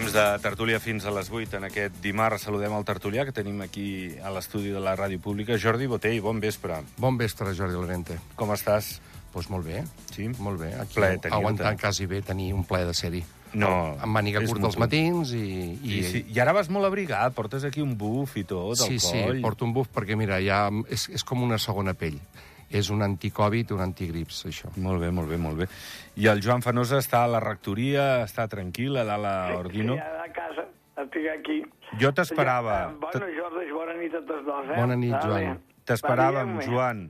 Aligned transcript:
Temps 0.00 0.14
de 0.16 0.38
tertúlia 0.40 0.78
fins 0.80 1.04
a 1.04 1.10
les 1.12 1.28
8 1.28 1.58
en 1.58 1.66
aquest 1.66 1.98
dimarts. 2.00 2.46
Saludem 2.46 2.72
el 2.72 2.86
tertulià 2.88 3.26
que 3.28 3.34
tenim 3.36 3.58
aquí 3.60 4.14
a 4.24 4.30
l'estudi 4.32 4.70
de 4.72 4.80
la 4.80 4.94
ràdio 4.96 5.20
pública. 5.20 5.58
Jordi 5.60 5.84
Botell, 5.92 6.22
bon 6.24 6.38
vespre. 6.40 6.78
Bon 6.96 7.18
vespre, 7.20 7.52
Jordi 7.52 7.76
Lorente. 7.76 8.16
Com 8.32 8.48
estàs? 8.54 8.94
Doncs 8.96 9.34
pues 9.34 9.50
molt 9.52 9.68
bé. 9.68 9.82
Sí? 10.14 10.30
Molt 10.40 10.56
bé. 10.62 10.70
Aquí 10.80 10.96
Plaer 10.96 11.20
aguantant 11.28 11.76
quasi 11.76 12.08
bé 12.08 12.22
tenir 12.24 12.54
un 12.56 12.64
ple 12.64 12.80
de 12.88 12.94
sèrie. 12.96 13.26
No, 13.52 13.68
Amb 14.00 14.16
màniga 14.16 14.40
curta 14.40 14.70
als 14.70 14.78
mutu. 14.78 14.86
matins 14.86 15.34
i... 15.36 15.44
I, 15.84 16.00
sí, 16.08 16.24
I 16.32 16.40
ara 16.40 16.56
vas 16.56 16.72
molt 16.72 16.88
abrigat, 16.88 17.36
portes 17.36 17.68
aquí 17.68 17.84
un 17.84 17.92
buf 18.00 18.38
i 18.40 18.46
tot, 18.48 18.80
sí, 18.80 18.94
al 18.96 19.04
sí, 19.04 19.20
coll. 19.20 19.44
porto 19.44 19.68
un 19.68 19.74
buf 19.76 19.92
perquè, 19.92 20.16
mira, 20.16 20.40
ja 20.40 20.62
és, 20.88 21.10
és 21.12 21.26
com 21.28 21.44
una 21.44 21.60
segona 21.60 21.92
pell. 21.92 22.16
És 22.70 22.90
un 22.94 23.02
anticovid, 23.02 23.72
un 23.74 23.82
antigrips, 23.82 24.44
això. 24.46 24.70
Molt 24.78 25.02
bé, 25.02 25.10
molt 25.10 25.28
bé, 25.32 25.38
molt 25.42 25.58
bé. 25.58 25.66
I 26.22 26.28
el 26.30 26.42
Joan 26.44 26.62
Fanosa 26.62 27.00
està 27.02 27.24
a 27.26 27.30
la 27.32 27.40
rectoria, 27.42 28.22
està 28.22 28.46
tranquil, 28.50 28.94
a 29.00 29.04
dalt 29.08 29.26
a 29.26 29.36
Ordino. 29.58 29.96
Sí, 29.98 30.20
a 30.22 30.28
casa, 30.36 30.66
estic 31.02 31.26
aquí. 31.32 31.58
Jo 31.98 32.12
t'esperava. 32.14 32.76
Ja, 32.76 32.92
eh, 32.92 33.00
bona, 33.02 33.30
Jordi, 33.40 33.72
bona 33.74 33.96
nit 33.98 34.14
a 34.14 34.22
tots 34.22 34.46
dos, 34.46 34.70
eh? 34.70 34.76
Bona 34.78 34.98
nit, 35.00 35.16
Joan. 35.18 35.58
T'esperàvem, 35.90 36.54
Joan. 36.68 37.08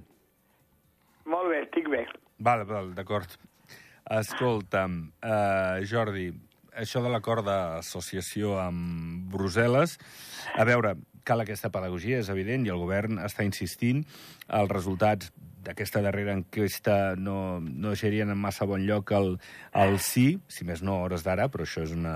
Molt 1.29 1.53
bé, 1.53 1.61
estic 1.67 1.91
bé. 1.93 2.07
Val, 2.41 2.65
val, 2.65 2.95
d'acord. 2.97 3.37
Escolta'm, 4.11 4.97
uh, 5.21 5.85
Jordi, 5.87 6.31
això 6.81 7.03
de 7.05 7.13
l'acord 7.13 7.45
d'associació 7.45 8.57
amb 8.63 9.29
Brussel·les, 9.31 9.99
a 10.57 10.65
veure, 10.65 10.97
cal 11.29 11.45
aquesta 11.45 11.71
pedagogia, 11.71 12.19
és 12.25 12.31
evident, 12.33 12.65
i 12.67 12.73
el 12.73 12.81
govern 12.81 13.21
està 13.23 13.45
insistint. 13.47 14.03
Els 14.49 14.73
resultats 14.73 15.31
d'aquesta 15.65 16.03
darrera 16.05 16.37
enquesta 16.37 17.17
no, 17.17 17.61
no 17.61 17.93
deixarien 17.93 18.31
en 18.33 18.39
massa 18.41 18.69
bon 18.69 18.87
lloc 18.89 19.13
el, 19.17 19.35
el 19.77 19.99
sí, 20.01 20.29
si 20.49 20.65
més 20.69 20.85
no 20.87 21.01
hores 21.05 21.27
d'ara, 21.27 21.51
però 21.53 21.67
això 21.67 21.85
és 21.85 21.93
una, 21.97 22.15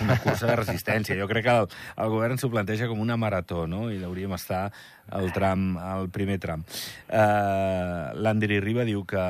una 0.00 0.16
cursa 0.20 0.48
de 0.48 0.56
resistència. 0.56 1.16
Jo 1.18 1.28
crec 1.30 1.46
que 1.46 1.54
el, 1.62 1.68
el 2.04 2.12
govern 2.12 2.40
s'ho 2.40 2.50
planteja 2.52 2.88
com 2.90 3.00
una 3.00 3.16
marató, 3.20 3.64
no? 3.70 3.86
I 3.92 4.02
hauríem 4.04 4.34
estar 4.36 4.66
al 5.12 5.30
tram, 5.36 5.74
al 5.80 6.08
primer 6.14 6.38
tram. 6.42 6.64
Uh, 7.08 8.12
L'Andri 8.20 8.60
Riba 8.64 8.86
diu 8.88 9.04
que 9.08 9.24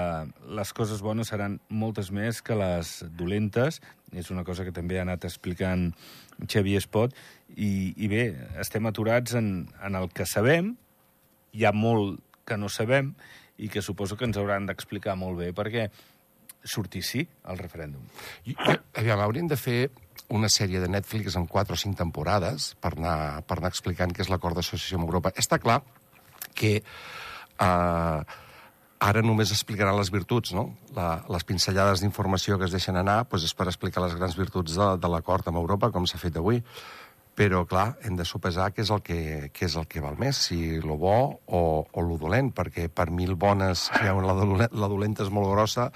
les 0.59 0.75
coses 0.77 1.03
bones 1.05 1.31
seran 1.33 1.59
moltes 1.69 2.11
més 2.15 2.43
que 2.43 2.59
les 2.59 2.97
dolentes. 3.19 3.81
És 4.15 4.31
una 4.31 4.45
cosa 4.47 4.67
que 4.67 4.75
també 4.75 5.01
ha 5.01 5.07
anat 5.07 5.27
explicant 5.27 5.89
Xavier 6.47 6.83
Espot. 6.83 7.15
I, 7.57 7.95
i 7.97 8.11
bé, 8.11 8.29
estem 8.63 8.87
aturats 8.91 9.35
en, 9.39 9.67
en 9.83 9.99
el 9.99 10.11
que 10.15 10.27
sabem. 10.27 10.75
Hi 11.55 11.67
ha 11.67 11.75
molt 11.75 12.23
que 12.47 12.59
no 12.61 12.71
sabem 12.73 13.15
i 13.59 13.71
que 13.71 13.83
suposo 13.83 14.19
que 14.19 14.27
ens 14.29 14.39
hauran 14.41 14.67
d'explicar 14.67 15.17
molt 15.19 15.39
bé 15.41 15.53
perquè 15.57 15.89
sortir 16.65 17.03
sí 17.05 17.27
al 17.45 17.61
referèndum. 17.61 18.03
I, 18.49 18.55
jo, 18.57 18.77
aviam, 18.97 19.21
hauríem 19.21 19.51
de 19.51 19.59
fer 19.61 19.79
una 20.35 20.49
sèrie 20.49 20.81
de 20.81 20.89
Netflix 20.89 21.37
en 21.37 21.47
4 21.51 21.77
o 21.77 21.81
5 21.81 21.99
temporades 21.99 22.73
per 22.81 22.95
anar, 22.97 23.45
per 23.45 23.59
anar 23.61 23.71
explicant 23.73 24.15
què 24.15 24.25
és 24.25 24.33
l'acord 24.33 24.57
d'associació 24.57 24.99
amb 24.99 25.09
Europa. 25.11 25.35
Està 25.37 25.61
clar 25.61 25.83
que 26.57 26.79
eh, 26.81 28.21
ara 29.05 29.23
només 29.23 29.53
explicaran 29.53 29.99
les 29.99 30.11
virtuts, 30.15 30.55
no? 30.57 30.71
La, 30.97 31.09
les 31.29 31.45
pinzellades 31.45 32.01
d'informació 32.01 32.59
que 32.59 32.69
es 32.69 32.75
deixen 32.75 32.97
anar 32.97 33.23
doncs 33.29 33.51
és 33.51 33.57
per 33.57 33.69
explicar 33.69 34.05
les 34.05 34.17
grans 34.17 34.37
virtuts 34.39 34.79
de, 34.79 34.91
de 35.01 35.11
l'acord 35.13 35.51
amb 35.51 35.61
Europa, 35.61 35.93
com 35.93 36.09
s'ha 36.09 36.21
fet 36.23 36.41
avui. 36.41 36.63
Però, 37.35 37.65
clar, 37.67 37.97
hem 38.07 38.15
de 38.15 38.23
sopesar 38.23 38.69
què 38.71 38.85
és 38.85 38.91
el 38.95 39.01
que, 39.03 39.17
què 39.51 39.67
és 39.67 39.75
el 39.75 39.89
que 39.91 40.03
val 40.03 40.15
més, 40.21 40.39
si 40.47 40.79
lo 40.79 40.95
bo 41.01 41.17
o, 41.35 41.63
o 41.83 42.05
lo 42.07 42.19
dolent, 42.21 42.53
perquè 42.55 42.87
per 42.87 43.09
mil 43.11 43.35
bones, 43.35 43.89
si 43.89 44.07
la, 44.07 44.37
dolenta, 44.39 44.69
la 44.79 44.89
dolenta 44.93 45.27
és 45.27 45.33
molt 45.35 45.51
grossa, 45.51 45.89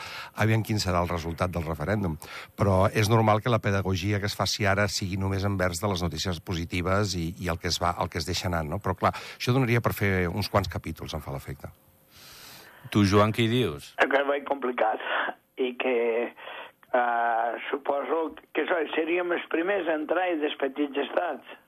aviam 0.43 0.65
quin 0.67 0.83
serà 0.83 1.05
el 1.05 1.13
resultat 1.13 1.55
del 1.55 1.69
referèndum. 1.69 2.17
Però 2.59 2.89
és 2.91 3.11
normal 3.13 3.39
que 3.45 3.55
la 3.55 3.63
pedagogia 3.63 4.19
que 4.19 4.27
es 4.27 4.35
faci 4.35 4.67
ara 4.67 4.89
sigui 4.91 5.21
només 5.21 5.47
envers 5.47 5.79
de 5.79 5.93
les 5.93 6.03
notícies 6.03 6.43
positives 6.43 7.15
i, 7.15 7.29
i 7.39 7.53
el, 7.53 7.63
que 7.63 7.71
es 7.71 7.79
va, 7.79 7.95
el 8.03 8.11
que 8.11 8.19
es 8.19 8.27
deixa 8.27 8.51
anar, 8.51 8.65
no? 8.67 8.83
Però, 8.83 8.99
clar, 8.99 9.15
això 9.39 9.55
donaria 9.55 9.85
per 9.85 9.95
fer 9.95 10.13
uns 10.27 10.51
quants 10.51 10.71
capítols, 10.73 11.15
em 11.15 11.23
fa 11.23 11.37
l'efecte. 11.37 11.71
Tu, 12.91 13.07
Joan, 13.07 13.31
què 13.31 13.47
hi 13.47 13.53
dius? 13.53 13.93
Que 14.01 14.11
és 14.11 14.27
molt 14.27 14.47
complicat 14.51 15.07
i 15.59 15.75
que 15.79 15.95
uh, 16.95 17.57
suposo 17.71 18.35
que 18.55 18.65
so, 18.69 18.79
seríem 18.95 19.33
els 19.37 19.45
primers 19.53 19.89
a 19.89 19.97
entrar 19.99 20.29
i 20.33 20.39
dels 20.41 20.57
petits 20.61 20.97
estats, 21.09 21.59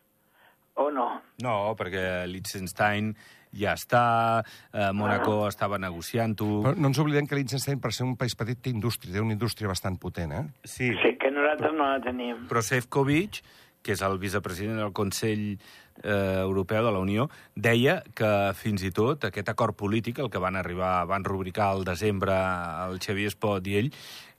o 0.81 0.89
no? 0.95 1.11
No, 1.43 1.75
perquè 1.77 2.25
Liechtenstein 2.31 3.13
ja 3.51 3.73
està, 3.75 4.45
eh, 4.73 4.93
Mónaco 4.95 5.49
estava 5.49 5.77
negociant-ho... 5.83 6.61
Però 6.63 6.75
no 6.79 6.93
ens 6.93 7.01
oblidem 7.03 7.27
que 7.27 7.35
Liechtenstein, 7.35 7.81
per 7.83 7.91
ser 7.93 8.07
un 8.07 8.15
país 8.17 8.37
petit, 8.39 8.61
té 8.63 8.71
indústria, 8.71 9.17
té 9.17 9.21
una 9.21 9.35
indústria 9.35 9.69
bastant 9.69 9.99
potent, 9.99 10.33
eh? 10.33 10.45
Sí, 10.63 10.93
Sí, 11.03 11.17
que 11.19 11.33
nosaltres 11.35 11.75
no 11.75 11.89
la 11.91 11.99
tenim. 12.05 12.47
però 12.49 12.63
Sefcovic, 12.63 13.43
que 13.83 13.97
és 13.97 14.03
el 14.07 14.19
vicepresident 14.23 14.79
del 14.79 14.93
Consell 14.95 15.45
eh, 16.05 16.41
Europeu 16.45 16.85
de 16.87 16.93
la 16.95 17.03
Unió, 17.03 17.27
deia 17.57 18.03
que 18.15 18.31
fins 18.55 18.85
i 18.87 18.93
tot 18.95 19.25
aquest 19.27 19.49
acord 19.51 19.75
polític, 19.77 20.21
el 20.23 20.31
que 20.31 20.39
van 20.39 20.57
arribar, 20.57 21.05
van 21.11 21.25
rubricar 21.27 21.73
al 21.73 21.85
desembre 21.85 22.37
el 22.87 23.01
Xavier 23.03 23.33
Espot 23.35 23.67
i 23.67 23.81
ell, 23.83 23.91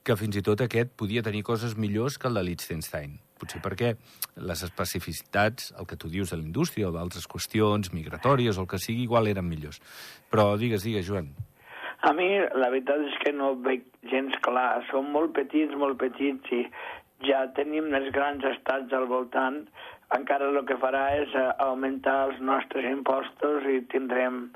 que 0.03 0.17
fins 0.17 0.37
i 0.37 0.43
tot 0.45 0.63
aquest 0.63 0.95
podia 0.97 1.23
tenir 1.25 1.43
coses 1.45 1.77
millors 1.77 2.17
que 2.17 2.29
el 2.29 2.39
de 2.39 2.43
Liechtenstein. 2.47 3.19
Potser 3.41 3.61
perquè 3.61 3.93
les 4.47 4.63
especificitats, 4.65 5.71
el 5.79 5.87
que 5.89 5.97
tu 5.97 6.09
dius 6.09 6.33
de 6.33 6.37
la 6.37 6.45
indústria 6.45 6.89
o 6.89 6.95
d'altres 6.95 7.27
qüestions 7.29 7.93
migratòries 7.93 8.57
o 8.57 8.65
el 8.65 8.69
que 8.69 8.81
sigui, 8.81 9.07
igual 9.07 9.29
eren 9.31 9.49
millors. 9.49 9.81
Però 10.29 10.51
digues, 10.61 10.85
digues, 10.85 11.07
Joan. 11.07 11.31
A 12.01 12.13
mi 12.17 12.27
la 12.57 12.69
veritat 12.73 13.01
és 13.05 13.17
que 13.21 13.33
no 13.33 13.53
veig 13.65 13.85
gens 14.09 14.37
clar. 14.45 14.81
Som 14.89 15.11
molt 15.13 15.35
petits, 15.37 15.73
molt 15.77 15.99
petits 16.01 16.53
i 16.57 16.63
ja 17.27 17.45
tenim 17.57 17.91
els 17.93 18.09
grans 18.15 18.45
estats 18.55 18.93
al 18.97 19.05
voltant. 19.09 19.63
Encara 20.11 20.49
el 20.49 20.59
que 20.67 20.75
farà 20.81 21.03
és 21.21 21.31
eh, 21.39 21.43
augmentar 21.63 22.15
els 22.27 22.41
nostres 22.43 22.87
impostos 22.89 23.67
i 23.69 23.79
tindrem... 23.93 24.49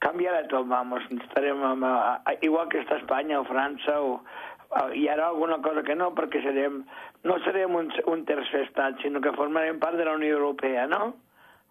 Canviarà 0.00 0.44
tot, 0.48 0.68
vamos. 0.70 1.04
Estarem 1.12 1.64
amb, 1.66 1.84
eh, 1.84 2.36
igual 2.46 2.70
que 2.70 2.84
està 2.84 3.00
Espanya 3.00 3.40
o 3.40 3.48
França 3.48 3.98
o... 4.00 4.20
eh, 4.70 5.00
Hi 5.00 5.08
haurà 5.10 5.30
alguna 5.30 5.58
cosa 5.64 5.82
que 5.86 5.96
no, 5.98 6.12
perquè 6.16 6.42
serem, 6.44 6.84
no 7.26 7.38
serem 7.46 7.74
un, 7.78 7.90
un 8.12 8.24
tercer 8.28 8.66
estat, 8.68 9.00
sinó 9.02 9.22
que 9.24 9.34
formarem 9.36 9.80
part 9.82 9.98
de 9.98 10.06
la 10.06 10.14
Unió 10.18 10.36
Europea, 10.38 10.86
no? 10.90 11.16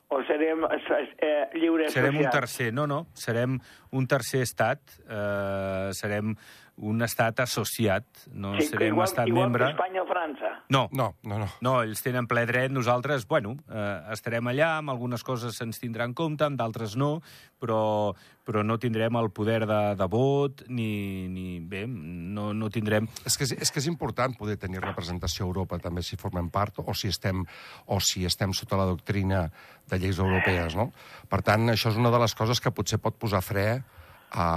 O 0.09 0.23
serem 0.25 0.63
eh, 0.65 1.49
lliures 1.53 1.93
Serem 1.93 2.17
un 2.17 2.31
tercer, 2.33 2.71
no, 2.73 2.87
no, 2.89 3.03
serem 3.13 3.59
un 3.93 4.07
tercer 4.09 4.41
estat, 4.41 4.81
eh, 5.05 5.91
serem 5.93 6.33
un 6.79 7.01
estat 7.03 7.41
associat, 7.43 8.05
no 8.31 8.53
Sí, 8.55 8.69
serem 8.69 8.93
igual, 8.93 9.07
estat 9.09 9.27
igual 9.27 9.49
membre. 9.49 9.65
que 9.65 9.71
Espanya 9.75 10.01
o 10.03 10.07
França. 10.07 10.49
No, 10.69 10.87
No, 10.95 11.15
no, 11.23 11.39
no. 11.41 11.47
no, 11.61 11.73
ells 11.83 12.01
tenen 12.05 12.27
ple 12.27 12.45
dret, 12.47 12.71
nosaltres, 12.71 13.25
bueno, 13.27 13.57
eh, 13.67 14.13
estarem 14.15 14.47
allà, 14.47 14.77
amb 14.79 14.93
algunes 14.93 15.23
coses 15.27 15.57
se'ns 15.59 15.79
tindrà 15.81 16.05
en 16.07 16.13
compte, 16.15 16.45
amb 16.47 16.55
d'altres 16.57 16.95
no, 16.95 17.21
però, 17.59 18.13
però 18.47 18.63
no 18.63 18.77
tindrem 18.79 19.15
el 19.19 19.29
poder 19.35 19.65
de, 19.67 19.79
de 19.99 20.07
vot, 20.07 20.63
ni, 20.71 21.27
ni 21.27 21.59
bé, 21.59 21.83
no, 21.87 22.53
no 22.53 22.69
tindrem... 22.71 23.09
És 23.27 23.35
que 23.35 23.43
és, 23.43 23.51
és 23.59 23.71
que 23.71 23.83
és 23.83 23.87
important 23.91 24.37
poder 24.39 24.55
tenir 24.57 24.79
representació 24.79 25.43
a 25.45 25.49
Europa, 25.51 25.79
també, 25.83 26.01
si 26.01 26.15
formem 26.15 26.47
part 26.49 26.79
o 26.79 26.93
si 26.95 27.11
estem, 27.11 27.43
o 27.87 27.99
si 27.99 28.23
estem 28.25 28.53
sota 28.55 28.79
la 28.79 28.87
doctrina 28.87 29.49
de 29.89 29.99
lleis 29.99 30.19
europees, 30.19 30.75
no? 30.79 30.93
Per 31.27 31.41
tant, 31.43 31.67
això 31.69 31.91
és 31.91 31.97
una 31.99 32.11
de 32.13 32.19
les 32.23 32.35
coses 32.35 32.61
que 32.63 32.71
potser 32.71 32.99
pot 33.03 33.19
posar 33.19 33.41
fre 33.43 33.83
a, 34.31 34.47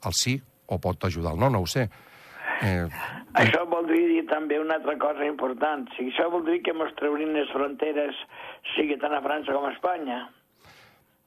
al 0.00 0.14
sí 0.16 0.40
o 0.68 0.78
pot 0.82 1.08
ajudar 1.08 1.34
al 1.34 1.40
no, 1.40 1.50
no 1.50 1.64
ho 1.64 1.68
sé. 1.68 1.88
Eh, 2.62 2.86
Això 3.38 3.62
voldria 3.70 4.08
dir 4.10 4.24
també 4.30 4.58
una 4.58 4.78
altra 4.80 4.96
cosa 4.98 5.26
important. 5.26 5.86
Si 5.96 6.08
això 6.10 6.28
vol 6.32 6.44
dir 6.48 6.60
que 6.66 6.74
mos 6.74 6.94
traurin 6.98 7.36
les 7.36 7.50
fronteres, 7.54 8.16
sigui 8.74 8.98
tant 8.98 9.14
a 9.14 9.22
França 9.24 9.54
com 9.54 9.68
a 9.68 9.72
Espanya. 9.76 10.24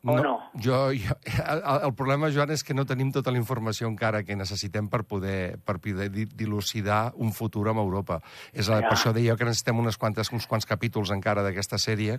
O 0.04 0.16
no? 0.18 0.50
Jo, 0.58 0.90
jo, 0.98 1.14
el, 1.46 1.60
el 1.86 1.94
problema, 1.94 2.32
Joan, 2.34 2.50
és 2.50 2.64
que 2.66 2.74
no 2.74 2.88
tenim 2.90 3.12
tota 3.14 3.30
la 3.30 3.38
informació 3.38 3.86
encara 3.86 4.24
que 4.26 4.34
necessitem 4.36 4.88
per 4.90 5.04
poder, 5.06 5.60
per 5.62 5.76
poder 5.78 6.08
di- 6.10 6.26
dilucidar 6.26 7.12
un 7.22 7.30
futur 7.38 7.68
amb 7.70 7.78
Europa. 7.84 8.18
És 8.52 8.66
ja. 8.66 8.80
Ja. 8.82 8.88
Per 8.90 8.96
això 8.98 9.12
deia 9.14 9.36
que 9.38 9.46
necessitem 9.46 9.78
unes 9.78 9.98
quantes, 10.02 10.32
uns 10.34 10.48
quants 10.50 10.66
capítols 10.66 11.12
encara 11.14 11.44
d'aquesta 11.46 11.78
sèrie 11.78 12.18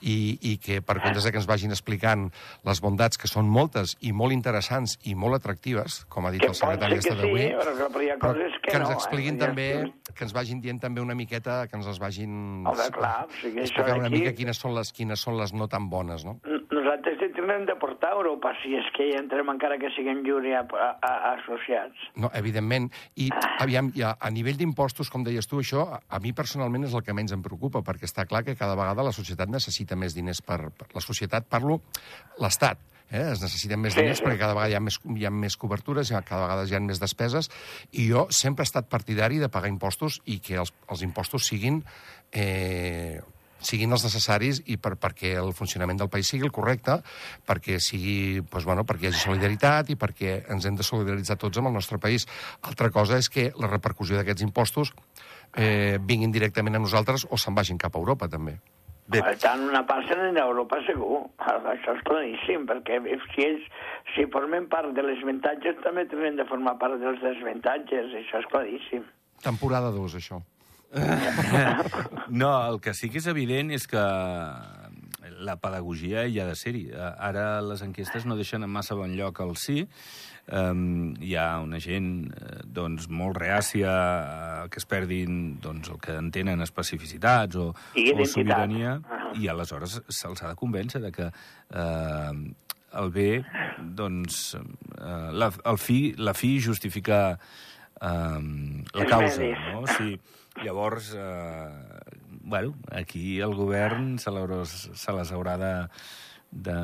i, 0.00 0.38
i 0.46 0.56
que 0.62 0.78
per 0.80 1.00
comptes 1.02 1.26
que 1.26 1.36
ens 1.40 1.48
vagin 1.50 1.74
explicant 1.74 2.28
les 2.62 2.80
bondats, 2.84 3.18
que 3.18 3.26
són 3.26 3.50
moltes 3.50 3.96
i 4.06 4.12
molt 4.14 4.30
interessants 4.32 4.94
i 5.02 5.16
molt 5.18 5.34
atractives, 5.40 6.04
com 6.08 6.26
ha 6.26 6.30
dit 6.30 6.40
Que 6.44 6.52
el 6.52 6.54
secretari 6.54 7.00
d'Estat 7.00 7.18
d'avui, 7.18 7.48
sí, 7.48 7.52
però 7.58 7.74
que- 7.80 7.90
però 7.94 8.04
hi 8.06 8.10
ha 8.14 8.16
però 8.20 8.30
coses 8.34 8.58
que 8.62 8.70
que 8.70 8.76
ens 8.78 8.88
no, 8.88 8.92
eh? 8.94 8.98
expliquin 9.00 9.34
ha 9.42 9.46
també, 9.48 9.68
que 10.14 10.24
ens 10.24 10.32
vagin 10.38 10.60
dient 10.62 10.78
també 10.80 11.00
una 11.02 11.14
miqueta, 11.18 11.66
que 11.66 11.76
ens 11.76 11.86
les 11.90 11.98
vagin... 11.98 12.62
Home, 12.66 12.88
clar, 12.94 13.26
o 13.26 13.30
sigui, 13.40 13.60
explicar 13.66 13.98
una 13.98 14.06
aquí- 14.06 14.20
mica 14.22 14.32
quines 14.38 14.56
són 14.62 14.74
les, 14.78 14.92
quines 14.92 15.18
són 15.18 15.36
les 15.40 15.52
no 15.52 15.66
tan 15.66 15.90
bones, 15.90 16.24
no? 16.24 16.38
N- 16.44 16.53
Nosaltres 17.04 17.34
tindrem 17.36 17.66
de 17.68 17.74
portar 17.76 18.14
a 18.14 18.16
Europa 18.16 18.54
si 18.62 18.72
és 18.78 18.86
que 18.96 19.04
hi 19.10 19.16
entrem 19.18 19.50
encara 19.52 19.76
que 19.80 19.90
siguem 19.92 20.22
lliure 20.24 20.54
a, 20.56 20.62
a, 20.64 20.88
a, 21.04 21.10
associats. 21.34 22.06
No, 22.16 22.30
evidentment. 22.32 22.88
I 23.20 23.28
aviam, 23.60 23.90
ja, 23.96 24.14
a 24.16 24.30
nivell 24.32 24.56
d'impostos, 24.56 25.10
com 25.12 25.26
deies 25.26 25.48
tu, 25.50 25.60
això 25.60 25.84
a, 25.84 26.00
a 26.08 26.22
mi 26.24 26.32
personalment 26.32 26.88
és 26.88 26.96
el 26.96 27.04
que 27.04 27.16
menys 27.16 27.36
em 27.36 27.44
preocupa, 27.44 27.84
perquè 27.84 28.08
està 28.08 28.24
clar 28.30 28.40
que 28.46 28.56
cada 28.56 28.78
vegada 28.78 29.04
la 29.04 29.12
societat 29.12 29.52
necessita 29.52 30.00
més 30.00 30.16
diners 30.16 30.40
per... 30.40 30.62
per 30.72 30.88
la 30.94 31.04
societat, 31.04 31.44
parlo, 31.50 31.80
l'Estat, 32.40 32.80
eh? 33.10 33.26
es 33.34 33.42
necessiten 33.42 33.82
més 33.82 33.96
diners 33.98 34.22
perquè 34.24 34.40
cada 34.40 34.56
vegada 34.56 34.72
hi 34.72 34.78
ha 34.78 34.82
més, 34.84 34.98
hi 35.04 35.28
ha 35.28 35.32
més 35.34 35.58
cobertures, 35.60 36.12
cada 36.24 36.46
vegada 36.46 36.64
hi 36.70 36.78
ha 36.78 36.82
més 36.84 37.02
despeses, 37.02 37.50
i 37.92 38.08
jo 38.08 38.26
sempre 38.32 38.64
he 38.64 38.70
estat 38.70 38.88
partidari 38.88 39.42
de 39.42 39.52
pagar 39.52 39.72
impostos 39.72 40.22
i 40.24 40.40
que 40.40 40.56
els, 40.62 40.72
els 40.88 41.04
impostos 41.04 41.50
siguin 41.50 41.82
eh, 42.32 43.20
siguin 43.60 43.92
els 43.92 44.04
necessaris 44.04 44.62
i 44.70 44.76
per, 44.76 44.94
perquè 45.00 45.34
el 45.40 45.52
funcionament 45.56 46.00
del 46.00 46.10
país 46.12 46.28
sigui 46.30 46.46
el 46.48 46.52
correcte, 46.54 46.98
perquè 47.46 47.78
sigui, 47.82 48.42
doncs, 48.42 48.66
bueno, 48.68 48.84
perquè 48.88 49.08
hi 49.08 49.12
hagi 49.12 49.24
solidaritat 49.24 49.90
i 49.94 49.98
perquè 50.00 50.36
ens 50.52 50.66
hem 50.66 50.78
de 50.78 50.86
solidaritzar 50.86 51.38
tots 51.40 51.58
amb 51.58 51.72
el 51.72 51.76
nostre 51.78 51.98
país. 51.98 52.28
Altra 52.62 52.90
cosa 52.94 53.18
és 53.20 53.30
que 53.32 53.50
la 53.60 53.70
repercussió 53.70 54.18
d'aquests 54.18 54.44
impostos 54.46 54.94
eh, 55.56 55.98
vinguin 56.00 56.32
directament 56.34 56.76
a 56.76 56.82
nosaltres 56.82 57.28
o 57.30 57.40
se'n 57.40 57.54
vagin 57.54 57.80
cap 57.80 57.94
a 57.94 58.02
Europa, 58.02 58.28
també. 58.28 58.58
Bé. 59.04 59.20
Per 59.20 59.34
tant, 59.36 59.60
una 59.68 59.82
part 59.84 60.06
se 60.08 60.16
a 60.16 60.44
Europa 60.46 60.78
segur. 60.86 61.18
Això 61.44 61.92
és 61.92 62.00
claríssim, 62.08 62.64
perquè 62.68 63.02
si 63.34 63.44
ells, 63.44 63.66
si 64.14 64.24
formem 64.32 64.64
part 64.72 64.94
de 64.96 65.04
les 65.04 65.20
avantatges, 65.20 65.76
també 65.84 66.06
tenen 66.08 66.40
de 66.40 66.48
formar 66.48 66.78
part 66.80 66.96
dels 67.02 67.20
desavantatges. 67.20 68.14
Això 68.22 68.40
és 68.40 68.48
claríssim. 68.54 69.04
Temporada 69.44 69.92
2, 69.92 70.16
això. 70.22 70.40
no, 72.40 72.50
el 72.68 72.80
que 72.80 72.94
sí 72.94 73.10
que 73.10 73.20
és 73.22 73.26
evident 73.30 73.72
és 73.74 73.86
que 73.90 74.02
la 75.44 75.56
pedagogia 75.60 76.26
hi 76.28 76.38
ha 76.40 76.46
de 76.48 76.54
ser-hi. 76.58 76.86
Ara 76.94 77.62
les 77.64 77.82
enquestes 77.84 78.26
no 78.28 78.36
deixen 78.38 78.64
en 78.64 78.72
massa 78.72 78.96
bon 78.98 79.16
lloc 79.16 79.40
el 79.44 79.56
sí. 79.60 79.84
Um, 80.44 81.14
hi 81.24 81.38
ha 81.40 81.56
una 81.64 81.78
gent 81.80 82.08
eh, 82.28 82.58
doncs, 82.68 83.06
molt 83.08 83.38
reàcia 83.40 83.92
a 83.92 84.66
que 84.68 84.76
es 84.76 84.84
perdin 84.84 85.54
doncs, 85.64 85.88
el 85.88 86.00
que 86.04 86.18
entenen 86.20 86.60
especificitats 86.60 87.56
o, 87.56 87.70
o 87.72 88.26
sobirania, 88.28 88.98
i 89.40 89.48
aleshores 89.48 90.02
se'ls 90.04 90.44
ha 90.44 90.50
de 90.50 90.58
convèncer 90.60 91.00
de 91.00 91.12
que 91.16 91.30
eh, 91.30 92.34
el 93.00 93.10
bé, 93.14 93.30
doncs, 93.80 94.42
eh, 94.54 95.30
la, 95.32 95.48
el 95.72 95.80
fi, 95.80 95.98
la 96.20 96.36
fi 96.36 96.58
justifica 96.60 97.38
eh, 98.00 98.84
la 98.94 99.06
causa. 99.06 99.50
No? 99.72 99.86
Sí. 99.98 100.18
Llavors, 100.62 101.14
eh, 101.18 101.68
bueno, 102.42 102.74
aquí 102.92 103.40
el 103.40 103.54
govern 103.54 104.18
se, 104.18 104.30
se 104.66 105.12
les 105.12 105.32
haurà 105.32 105.56
de, 105.58 105.72
de 106.50 106.76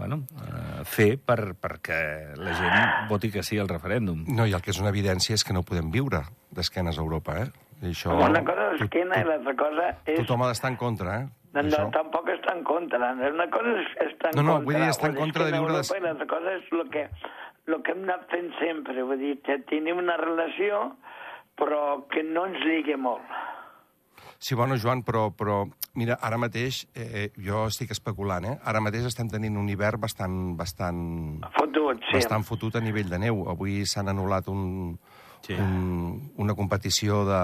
bueno, 0.00 0.22
eh, 0.40 0.84
fer 0.88 1.18
per, 1.20 1.52
perquè 1.60 1.98
la 2.40 2.54
gent 2.56 3.10
voti 3.10 3.30
que 3.34 3.42
sí 3.44 3.58
al 3.60 3.68
referèndum. 3.68 4.24
No, 4.28 4.46
i 4.48 4.54
el 4.56 4.62
que 4.64 4.72
és 4.72 4.80
una 4.80 4.92
evidència 4.94 5.36
és 5.36 5.44
que 5.44 5.56
no 5.56 5.66
podem 5.66 5.90
viure 5.92 6.22
d'esquenes 6.56 6.96
a 6.96 7.04
Europa, 7.04 7.36
eh? 7.42 7.50
I 7.82 7.92
això... 7.92 8.16
Una 8.16 8.42
cosa 8.44 8.70
és 8.74 8.86
esquena 8.86 9.20
i 9.20 9.28
l'altra 9.28 9.54
cosa 9.60 9.90
és... 10.06 10.16
Tothom 10.22 10.44
ha 10.44 10.50
d'estar 10.52 10.72
en 10.72 10.80
contra, 10.80 11.18
eh? 11.20 11.28
No, 11.50 11.64
no, 11.66 11.78
tampoc 11.90 12.28
està 12.30 12.52
en 12.54 12.60
contra. 12.62 13.10
Una 13.26 13.46
cosa 13.50 13.72
és 13.80 13.94
estar 14.06 14.30
en 14.30 14.38
no, 14.38 14.44
no, 14.46 14.56
contra. 14.60 14.66
vull 14.68 14.76
dir, 14.78 14.88
estar 14.92 15.10
en 15.10 15.16
contra 15.18 15.48
de 15.48 15.54
viure... 15.56 15.80
I 15.82 16.02
l'altra 16.04 16.28
cosa 16.30 16.52
és 16.54 16.68
el 16.76 16.84
que, 16.94 17.06
lo 17.70 17.80
que 17.86 17.94
hem 17.94 18.04
anat 18.08 18.26
fent 18.32 18.50
sempre. 18.58 19.02
Vull 19.06 19.22
dir, 19.22 19.36
que 19.46 19.60
tenim 19.70 20.02
una 20.02 20.18
relació 20.20 20.90
però 21.60 22.06
que 22.10 22.24
no 22.24 22.46
ens 22.48 22.60
lligui 22.64 22.96
molt. 22.96 23.24
Sí, 24.40 24.54
bueno, 24.56 24.76
Joan, 24.80 25.02
però, 25.04 25.26
però 25.36 25.66
mira, 26.00 26.16
ara 26.24 26.38
mateix, 26.40 26.86
eh, 26.96 27.28
jo 27.36 27.66
estic 27.68 27.90
especulant, 27.92 28.46
eh? 28.48 28.54
Ara 28.64 28.80
mateix 28.80 29.04
estem 29.10 29.28
tenint 29.28 29.58
un 29.60 29.68
hivern 29.68 30.00
bastant... 30.00 30.38
bastant 30.56 31.02
fotut, 31.58 32.00
sí. 32.08 32.16
Bastant 32.16 32.46
fotut 32.48 32.78
a 32.78 32.84
nivell 32.84 33.10
de 33.12 33.20
neu. 33.20 33.44
Avui 33.52 33.82
s'han 33.84 34.08
anul·lat 34.12 34.48
un, 34.48 34.62
sí. 35.44 35.58
un, 35.60 36.32
una 36.40 36.56
competició 36.56 37.26
de, 37.28 37.42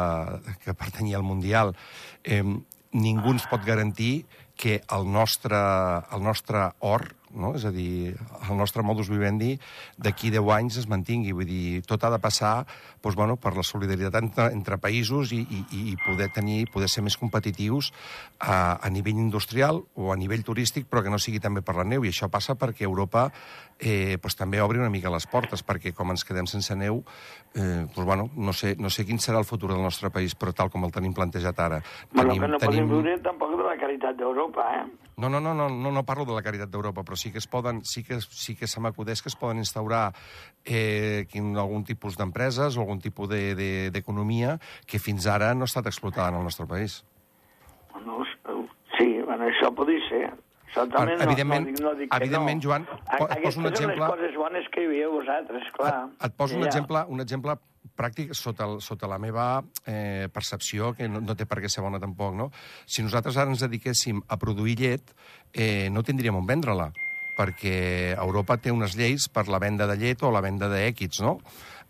que 0.65 0.73
pertanyia 0.73 1.21
al 1.21 1.29
Mundial. 1.29 1.75
Eh, 2.25 2.41
ningú 2.97 3.35
ens 3.35 3.45
pot 3.51 3.65
garantir 3.67 4.25
que 4.57 4.81
el 4.97 5.05
nostre, 5.13 5.61
el 6.17 6.25
nostre 6.25 6.71
or 6.81 7.11
no? 7.37 7.53
És 7.59 7.67
a 7.69 7.73
dir, 7.75 8.17
el 8.17 8.57
nostre 8.59 8.85
modus 8.87 9.11
vivendi 9.13 9.55
d'aquí 9.97 10.33
10 10.35 10.51
anys 10.57 10.81
es 10.83 10.89
mantingui. 10.91 11.35
Vull 11.37 11.49
dir, 11.49 11.83
tot 11.87 12.05
ha 12.05 12.11
de 12.13 12.21
passar 12.23 12.55
doncs, 13.03 13.17
bueno, 13.17 13.37
per 13.39 13.55
la 13.57 13.65
solidaritat 13.67 14.19
entre, 14.23 14.49
entre 14.57 14.81
països 14.83 15.33
i, 15.37 15.43
i, 15.45 15.63
i 15.93 15.97
poder 16.03 16.31
tenir, 16.35 16.65
poder 16.73 16.89
ser 16.91 17.05
més 17.07 17.17
competitius 17.21 17.93
a, 18.41 18.81
a 18.81 18.91
nivell 18.91 19.21
industrial 19.21 19.85
o 19.95 20.11
a 20.13 20.19
nivell 20.19 20.45
turístic, 20.45 20.89
però 20.91 21.05
que 21.05 21.13
no 21.13 21.21
sigui 21.23 21.41
també 21.43 21.63
per 21.63 21.77
la 21.79 21.87
neu. 21.87 22.05
I 22.05 22.13
això 22.15 22.31
passa 22.33 22.57
perquè 22.59 22.89
Europa 22.89 23.29
eh, 23.79 24.17
doncs, 24.23 24.37
també 24.37 24.61
obri 24.63 24.81
una 24.81 24.91
mica 24.91 25.13
les 25.13 25.27
portes, 25.31 25.63
perquè 25.67 25.93
com 25.95 26.11
ens 26.13 26.25
quedem 26.27 26.49
sense 26.51 26.75
neu, 26.77 27.03
eh, 27.55 27.85
doncs, 27.95 28.05
bueno, 28.05 28.29
no, 28.37 28.53
sé, 28.53 28.75
no 28.81 28.91
sé 28.91 29.07
quin 29.07 29.21
serà 29.23 29.41
el 29.43 29.49
futur 29.49 29.71
del 29.73 29.83
nostre 29.83 30.11
país, 30.11 30.35
però 30.35 30.55
tal 30.57 30.71
com 30.73 30.85
el 30.87 30.95
tenim 30.95 31.15
plantejat 31.17 31.61
ara. 31.61 31.83
Bueno, 32.13 32.35
tenim, 32.35 32.43
que 32.43 32.53
no 32.53 32.61
tenim... 32.63 32.87
podem 32.87 32.93
viure 32.95 33.19
tampoc 33.25 33.57
de 33.57 33.67
la 33.67 33.77
caritat 33.81 34.17
d'Europa, 34.19 34.69
eh? 34.81 34.87
No, 35.17 35.31
no, 35.33 35.41
no, 35.41 35.55
no, 35.57 35.69
no, 35.73 35.93
no 35.93 36.05
parlo 36.05 36.27
de 36.29 36.37
la 36.37 36.45
caritat 36.45 36.69
d'Europa, 36.73 37.05
però 37.07 37.17
sí 37.17 37.26
que 37.33 37.39
es 37.43 37.47
poden, 37.47 37.85
sí 37.85 38.05
que, 38.05 38.21
sí 38.21 38.57
que 38.57 38.67
se 38.67 38.81
m'acudeix 38.81 39.23
que 39.23 39.31
es 39.33 39.37
poden 39.37 39.59
instaurar 39.63 40.13
eh, 40.65 41.27
algun 41.35 41.85
tipus 41.85 42.17
d'empreses 42.17 42.77
o 42.77 42.85
algun 42.85 43.01
tipus 43.01 43.29
d'economia 43.29 44.57
de, 44.57 44.59
de, 44.59 44.87
que 44.87 44.99
fins 44.99 45.27
ara 45.27 45.55
no 45.55 45.65
ha 45.65 45.71
estat 45.71 45.87
explotada 45.87 46.31
en 46.31 46.41
el 46.41 46.45
nostre 46.45 46.67
país. 46.67 47.05
No, 48.05 48.25
sí, 48.99 49.21
bueno, 49.23 49.47
això 49.49 49.73
podria 49.75 50.03
ser. 50.09 50.27
També 50.77 51.15
evidentment, 51.25 51.71
no, 51.79 51.87
no, 51.87 51.95
dic, 51.97 52.11
no 52.11 52.19
evidentment, 52.19 52.61
no. 52.61 52.65
Joan, 52.67 52.85
et 52.85 53.41
poso 53.47 53.63
un 53.63 53.71
exemple... 53.71 53.97
les 53.97 54.13
coses 54.13 54.37
bones 54.37 54.67
que 54.75 54.83
hi 54.83 54.91
havia 54.91 55.09
vosaltres, 55.09 55.71
clar. 55.79 55.95
Et, 56.11 56.27
et 56.29 56.37
poso 56.37 56.59
un, 56.59 56.67
ja. 56.67 56.69
exemple, 56.69 57.05
un 57.09 57.25
exemple 57.25 57.57
pràctic 57.97 58.35
sota, 58.37 58.67
el, 58.69 58.83
sota 58.85 59.09
la 59.09 59.17
meva 59.23 59.47
eh, 59.87 60.29
percepció, 60.35 60.93
que 60.99 61.09
no, 61.09 61.23
no 61.25 61.37
té 61.39 61.47
per 61.49 61.63
què 61.65 61.71
ser 61.73 61.85
bona 61.87 62.01
tampoc, 62.03 62.35
no? 62.37 62.51
Si 62.85 63.05
nosaltres 63.07 63.39
ara 63.41 63.53
ens 63.55 63.65
dediquéssim 63.65 64.21
a 64.29 64.37
produir 64.43 64.77
llet, 64.83 65.15
eh, 65.55 65.89
no 65.93 66.05
tindríem 66.05 66.37
on 66.37 66.49
vendre-la, 66.49 66.91
perquè 67.37 68.17
Europa 68.17 68.57
té 68.59 68.73
unes 68.75 68.97
lleis 68.99 69.29
per 69.29 69.47
la 69.53 69.61
venda 69.63 69.87
de 69.87 69.97
llet 70.01 70.25
o 70.25 70.33
la 70.33 70.45
venda 70.45 70.71
d'èquids, 70.73 71.23
no? 71.25 71.39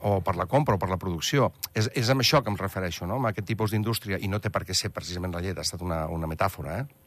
o 0.07 0.19
per 0.21 0.37
la 0.37 0.45
compra 0.45 0.77
o 0.77 0.79
per 0.79 0.91
la 0.91 1.01
producció. 1.01 1.51
És, 1.73 1.89
és 1.97 2.11
amb 2.13 2.21
això 2.21 2.43
que 2.43 2.53
em 2.53 2.59
refereixo, 2.61 3.09
no? 3.09 3.17
amb 3.17 3.31
aquest 3.31 3.49
tipus 3.49 3.73
d'indústria, 3.73 4.21
i 4.21 4.29
no 4.29 4.43
té 4.43 4.53
per 4.53 4.67
què 4.69 4.77
ser 4.77 4.93
precisament 4.93 5.33
la 5.35 5.43
llet, 5.45 5.57
ha 5.57 5.65
estat 5.65 5.83
una, 5.87 6.05
una 6.13 6.29
metàfora, 6.31 6.83
eh? 6.83 7.07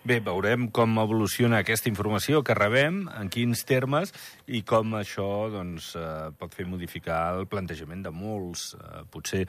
Bé, 0.00 0.16
veurem 0.24 0.70
com 0.72 0.94
evoluciona 0.96 1.58
aquesta 1.60 1.90
informació 1.90 2.38
que 2.40 2.54
rebem, 2.56 3.02
en 3.20 3.28
quins 3.28 3.66
termes, 3.68 4.14
i 4.48 4.62
com 4.64 4.94
això 4.96 5.26
doncs, 5.52 5.90
eh, 6.00 6.30
pot 6.40 6.56
fer 6.56 6.64
modificar 6.64 7.18
el 7.36 7.44
plantejament 7.52 8.06
de 8.06 8.12
molts, 8.14 8.70
eh, 8.78 9.02
potser 9.12 9.42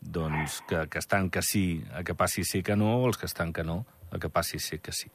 doncs, 0.00 0.62
que, 0.70 0.86
que 0.88 1.02
estan 1.04 1.28
que 1.28 1.44
sí, 1.44 1.84
que 2.08 2.16
passi 2.16 2.46
sí 2.48 2.62
que 2.64 2.76
no, 2.76 2.94
els 3.04 3.20
que 3.20 3.28
estan 3.28 3.52
que 3.52 3.66
no, 3.68 3.82
a 4.10 4.18
que 4.18 4.30
passi 4.32 4.58
sí 4.62 4.78
que 4.78 4.92
sí. 4.92 5.10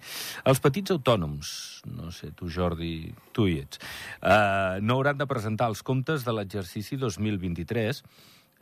Els 0.45 0.61
petits 0.63 0.93
autònoms, 0.95 1.49
no 1.93 2.11
sé, 2.11 2.31
tu 2.37 2.49
Jordi, 2.51 3.13
tu 3.33 3.47
hi 3.49 3.59
ets, 3.63 3.81
eh, 4.21 4.79
no 4.81 4.99
hauran 4.99 5.17
de 5.17 5.27
presentar 5.27 5.71
els 5.71 5.83
comptes 5.83 6.25
de 6.27 6.35
l'exercici 6.35 6.99
2023 7.01 8.03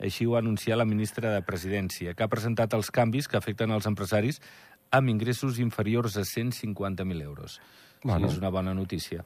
així 0.02 0.26
ho 0.26 0.34
ha 0.34 0.40
anunciat 0.42 0.78
la 0.78 0.88
ministra 0.88 1.30
de 1.30 1.42
Presidència, 1.46 2.14
que 2.14 2.24
ha 2.24 2.30
presentat 2.32 2.74
els 2.74 2.90
canvis 2.90 3.28
que 3.30 3.38
afecten 3.38 3.70
els 3.70 3.86
empresaris 3.86 4.40
amb 4.90 5.12
ingressos 5.12 5.60
inferiors 5.62 6.18
a 6.18 6.24
150.000 6.26 7.22
euros. 7.22 7.60
Bueno. 8.02 8.26
Sí, 8.26 8.34
és 8.34 8.42
una 8.42 8.50
bona 8.50 8.74
notícia. 8.74 9.24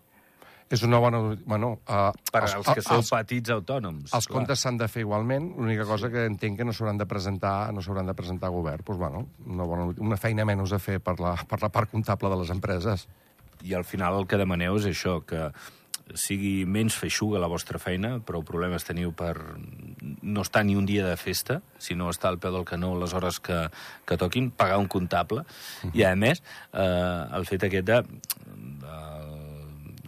És 0.71 0.83
una 0.83 0.99
bona... 0.99 1.21
Bueno, 1.47 1.77
uh, 1.87 2.11
per 2.33 2.43
als, 2.43 2.57
que 2.75 2.83
sou 2.83 2.99
els, 2.99 3.11
petits 3.15 3.53
autònoms. 3.55 4.11
Els 4.11 4.27
clar. 4.27 4.41
comptes 4.41 4.65
s'han 4.65 4.81
de 4.81 4.89
fer 4.91 5.05
igualment, 5.05 5.53
l'única 5.61 5.87
cosa 5.87 6.09
sí. 6.09 6.15
que 6.17 6.27
entenc 6.27 6.59
que 6.59 6.67
no 6.67 6.75
s'hauran 6.75 6.99
de 6.99 7.07
presentar 7.07 7.71
no 7.75 7.85
s'hauran 7.85 8.11
de 8.11 8.17
presentar 8.19 8.51
a 8.51 8.55
govern. 8.57 8.83
Pues, 8.87 8.99
bueno, 8.99 9.27
una, 9.47 9.69
bona, 9.69 9.87
una 10.03 10.19
feina 10.19 10.47
menys 10.49 10.75
a 10.75 10.83
fer 10.83 10.99
per 10.99 11.19
la, 11.23 11.37
per 11.47 11.63
la 11.63 11.71
part 11.71 11.93
comptable 11.95 12.33
de 12.33 12.43
les 12.43 12.51
empreses. 12.55 13.07
I 13.65 13.75
al 13.79 13.87
final 13.87 14.19
el 14.19 14.27
que 14.27 14.41
demaneu 14.41 14.81
és 14.81 14.91
això, 14.91 15.21
que 15.25 15.51
sigui 16.15 16.65
menys 16.71 16.95
feixuga 16.95 17.41
la 17.43 17.49
vostra 17.51 17.81
feina, 17.83 18.17
però 18.23 18.43
és 18.77 18.85
teniu 18.87 19.13
per 19.13 19.35
no 20.23 20.43
estar 20.43 20.63
ni 20.65 20.77
un 20.77 20.87
dia 20.87 21.07
de 21.07 21.17
festa, 21.17 21.61
sinó 21.79 22.11
estar 22.11 22.31
al 22.31 22.39
peu 22.39 22.53
del 22.53 22.65
canó 22.65 22.95
les 22.99 23.13
hores 23.13 23.41
que, 23.41 23.69
que 24.07 24.17
toquin, 24.17 24.51
pagar 24.51 24.79
un 24.79 24.87
comptable, 24.87 25.41
uh 25.41 25.45
-huh. 25.89 25.95
i 25.95 26.05
a 26.05 26.15
més, 26.15 26.43
eh, 26.73 27.27
el 27.33 27.47
fet 27.47 27.65
aquest 27.65 27.87
de, 27.87 28.03
de, 28.03 29.26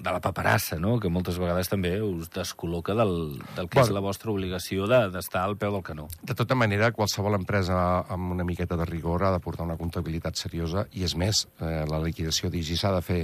de 0.03 0.15
la 0.15 0.21
paperassa, 0.23 0.79
no? 0.81 0.97
que 1.03 1.11
moltes 1.13 1.39
vegades 1.41 1.71
també 1.71 1.97
us 2.05 2.31
descol·loca 2.35 2.97
del, 2.99 3.15
del 3.57 3.69
que 3.69 3.81
bueno, 3.81 3.87
és 3.87 3.95
la 3.95 4.05
vostra 4.05 4.33
obligació 4.33 4.89
d'estar 4.89 5.43
de, 5.43 5.45
al 5.45 5.59
peu 5.61 5.75
del 5.75 5.85
canó. 5.87 6.09
De 6.23 6.37
tota 6.39 6.57
manera, 6.59 6.93
qualsevol 6.97 7.39
empresa 7.39 8.05
amb 8.09 8.33
una 8.37 8.47
miqueta 8.47 8.79
de 8.79 8.89
rigor 8.89 9.27
ha 9.27 9.35
de 9.35 9.43
portar 9.45 9.67
una 9.67 9.79
comptabilitat 9.81 10.39
seriosa, 10.41 10.87
i 10.93 11.05
és 11.09 11.17
més, 11.19 11.47
eh, 11.61 11.85
la 11.91 12.03
liquidació 12.05 12.51
d'IGI 12.51 12.81
s'ha 12.81 12.95
de 12.97 13.05
fer 13.05 13.23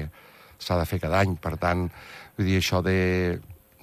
s'ha 0.65 0.79
de 0.79 0.87
fer 0.87 1.01
cada 1.03 1.19
any. 1.21 1.35
Per 1.43 1.57
tant, 1.61 1.89
vull 2.39 2.47
dir, 2.49 2.61
això 2.61 2.81
de 2.85 2.95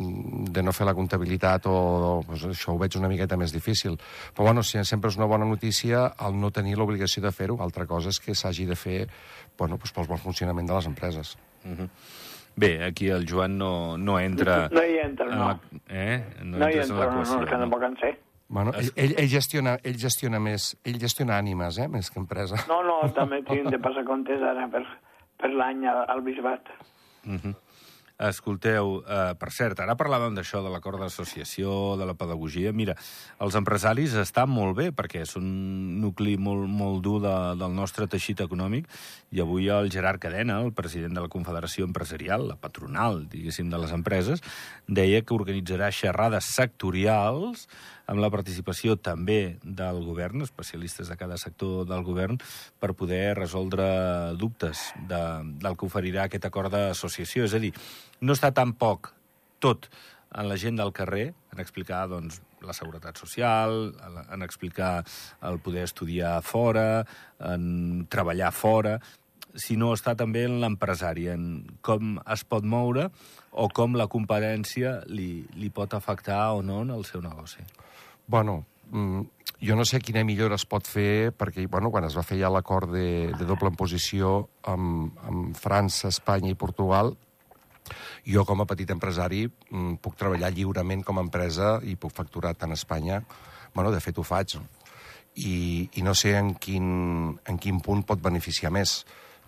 de 0.01 0.63
no 0.63 0.73
fer 0.73 0.85
la 0.87 0.95
comptabilitat 0.97 1.67
o, 1.69 1.73
o 1.75 2.11
pues, 2.25 2.45
això 2.49 2.73
ho 2.73 2.79
veig 2.81 2.95
una 2.97 3.09
miqueta 3.11 3.37
més 3.37 3.53
difícil. 3.53 3.97
Però 4.33 4.47
bueno, 4.47 4.63
si 4.65 4.81
sempre 4.87 5.11
és 5.11 5.17
una 5.19 5.27
bona 5.29 5.45
notícia 5.45 6.07
el 6.25 6.39
no 6.41 6.51
tenir 6.51 6.77
l'obligació 6.79 7.21
de 7.21 7.33
fer-ho. 7.35 7.59
Altra 7.61 7.85
cosa 7.85 8.09
és 8.09 8.19
que 8.23 8.33
s'hagi 8.33 8.65
de 8.69 8.77
fer 8.79 9.03
bueno, 9.59 9.77
pues, 9.77 9.93
pel 9.93 10.09
bon 10.09 10.21
funcionament 10.21 10.67
de 10.67 10.73
les 10.73 10.89
empreses. 10.89 11.35
Uh 11.63 11.77
-huh. 11.77 11.89
Bé, 12.55 12.83
aquí 12.83 13.07
el 13.09 13.25
Joan 13.29 13.57
no, 13.57 13.97
no 13.97 14.19
entra... 14.19 14.67
No 14.71 14.83
hi 14.83 14.97
entra, 14.99 15.27
no. 15.29 15.47
La, 15.47 15.59
eh? 15.87 16.17
No, 16.43 16.57
no 16.57 16.69
hi 16.69 16.81
entra, 16.83 17.07
no, 17.11 17.23
no, 17.23 17.39
que 17.45 17.61
tampoc 17.63 17.85
en 17.87 17.97
sé. 18.01 18.11
Bueno, 18.51 18.73
ell, 18.75 18.91
ell, 18.99 19.13
ell, 19.17 19.29
gestiona, 19.31 19.77
ell 19.87 19.97
gestiona 19.97 20.41
més... 20.43 20.73
Ell 20.83 20.99
gestiona 20.99 21.37
ànimes, 21.39 21.79
eh?, 21.79 21.87
més 21.87 22.11
que 22.11 22.19
empresa. 22.19 22.59
No, 22.67 22.81
no, 22.83 22.99
també 23.19 23.39
tinc 23.47 23.71
de 23.71 23.79
passar 23.79 24.03
comptes 24.07 24.43
ara 24.43 24.67
per, 24.73 24.83
per 25.39 25.51
l'any 25.55 25.85
al, 25.87 26.03
al 26.11 26.23
bisbat. 26.25 26.73
Uh 27.23 27.37
-huh. 27.39 27.53
Escolteu, 28.21 29.01
eh, 29.01 29.33
per 29.39 29.49
cert, 29.49 29.79
ara 29.81 29.95
parlàvem 29.97 30.35
d'això, 30.37 30.61
de 30.61 30.69
l'acord 30.69 31.01
d'associació, 31.01 31.95
de 31.97 32.05
la 32.05 32.13
pedagogia. 32.13 32.71
Mira, 32.71 32.93
els 33.41 33.55
empresaris 33.57 34.13
estan 34.21 34.51
molt 34.53 34.77
bé, 34.77 34.91
perquè 34.93 35.23
és 35.25 35.33
un 35.39 35.47
nucli 36.03 36.35
molt, 36.37 36.67
molt 36.69 37.01
dur 37.01 37.17
de, 37.23 37.33
del 37.57 37.73
nostre 37.73 38.05
teixit 38.11 38.43
econòmic, 38.45 38.85
i 39.31 39.41
avui 39.41 39.71
el 39.73 39.89
Gerard 39.89 40.21
Cadena, 40.21 40.59
el 40.61 40.73
president 40.77 41.17
de 41.17 41.23
la 41.25 41.31
Confederació 41.33 41.87
Empresarial, 41.89 42.45
la 42.51 42.59
patronal, 42.61 43.23
diguéssim, 43.31 43.71
de 43.73 43.81
les 43.81 43.95
empreses, 43.95 44.45
deia 44.87 45.23
que 45.25 45.33
organitzarà 45.33 45.89
xerrades 45.89 46.45
sectorials 46.53 47.65
amb 48.11 48.19
la 48.19 48.31
participació 48.33 48.97
també 48.99 49.57
del 49.63 50.01
govern, 50.03 50.43
especialistes 50.43 51.07
de 51.07 51.17
cada 51.19 51.37
sector 51.39 51.85
del 51.87 52.03
govern, 52.03 52.39
per 52.79 52.91
poder 52.99 53.37
resoldre 53.39 53.87
dubtes 54.39 54.89
de, 55.07 55.21
del 55.63 55.77
que 55.79 55.87
oferirà 55.87 56.27
aquest 56.27 56.47
acord 56.49 56.73
d'associació. 56.75 57.47
És 57.47 57.55
a 57.55 57.63
dir, 57.63 57.71
no 58.19 58.35
està 58.35 58.51
tan 58.51 58.75
poc 58.75 59.13
tot 59.63 59.87
en 60.35 60.47
la 60.47 60.57
gent 60.59 60.77
del 60.79 60.93
carrer, 60.95 61.31
en 61.51 61.59
explicar 61.63 62.05
doncs, 62.11 62.39
la 62.61 62.75
seguretat 62.77 63.17
social, 63.17 63.89
en 64.31 64.45
explicar 64.45 65.01
el 65.47 65.57
poder 65.59 65.83
estudiar 65.87 66.37
fora, 66.45 67.03
en 67.41 68.05
treballar 68.11 68.51
fora, 68.53 68.99
sinó 69.55 69.91
està 69.95 70.15
també 70.15 70.45
en 70.47 70.59
l'empresari, 70.61 71.27
en 71.33 71.45
com 71.83 72.17
es 72.31 72.43
pot 72.47 72.63
moure 72.63 73.09
o 73.51 73.67
com 73.73 73.97
la 73.99 74.07
competència 74.11 75.01
li, 75.11 75.45
li 75.57 75.69
pot 75.69 75.93
afectar 75.93 76.53
o 76.55 76.61
no 76.63 76.81
en 76.85 76.93
el 76.95 77.05
seu 77.05 77.21
negoci. 77.21 77.63
Bueno, 78.27 78.65
mm, 78.91 79.21
jo 79.61 79.75
no 79.75 79.85
sé 79.85 79.99
quina 79.99 80.23
millora 80.23 80.55
es 80.57 80.65
pot 80.65 80.87
fer, 80.87 81.33
perquè 81.37 81.67
bueno, 81.67 81.91
quan 81.91 82.07
es 82.07 82.15
va 82.17 82.23
fer 82.25 82.39
ja 82.39 82.49
l'acord 82.49 82.91
de, 82.93 83.31
de 83.37 83.47
doble 83.49 83.69
imposició 83.73 84.47
amb, 84.63 85.17
amb 85.27 85.57
França, 85.57 86.09
Espanya 86.09 86.51
i 86.51 86.57
Portugal, 86.57 87.13
jo 88.25 88.45
com 88.45 88.61
a 88.61 88.67
petit 88.69 88.91
empresari 88.93 89.45
mm, 89.47 89.97
puc 90.03 90.15
treballar 90.19 90.51
lliurement 90.53 91.03
com 91.03 91.17
a 91.17 91.25
empresa 91.25 91.79
i 91.83 91.97
puc 91.99 92.13
facturar 92.15 92.53
tant 92.55 92.71
a 92.71 92.79
Espanya, 92.79 93.21
bueno, 93.73 93.91
de 93.91 93.99
fet 94.03 94.17
ho 94.17 94.23
faig, 94.23 94.57
no? 94.59 94.67
I, 95.31 95.87
i 95.95 96.01
no 96.03 96.11
sé 96.11 96.33
en 96.35 96.55
quin, 96.59 96.87
en 97.47 97.59
quin 97.61 97.77
punt 97.79 98.01
pot 98.03 98.19
beneficiar 98.19 98.67
més. 98.75 98.97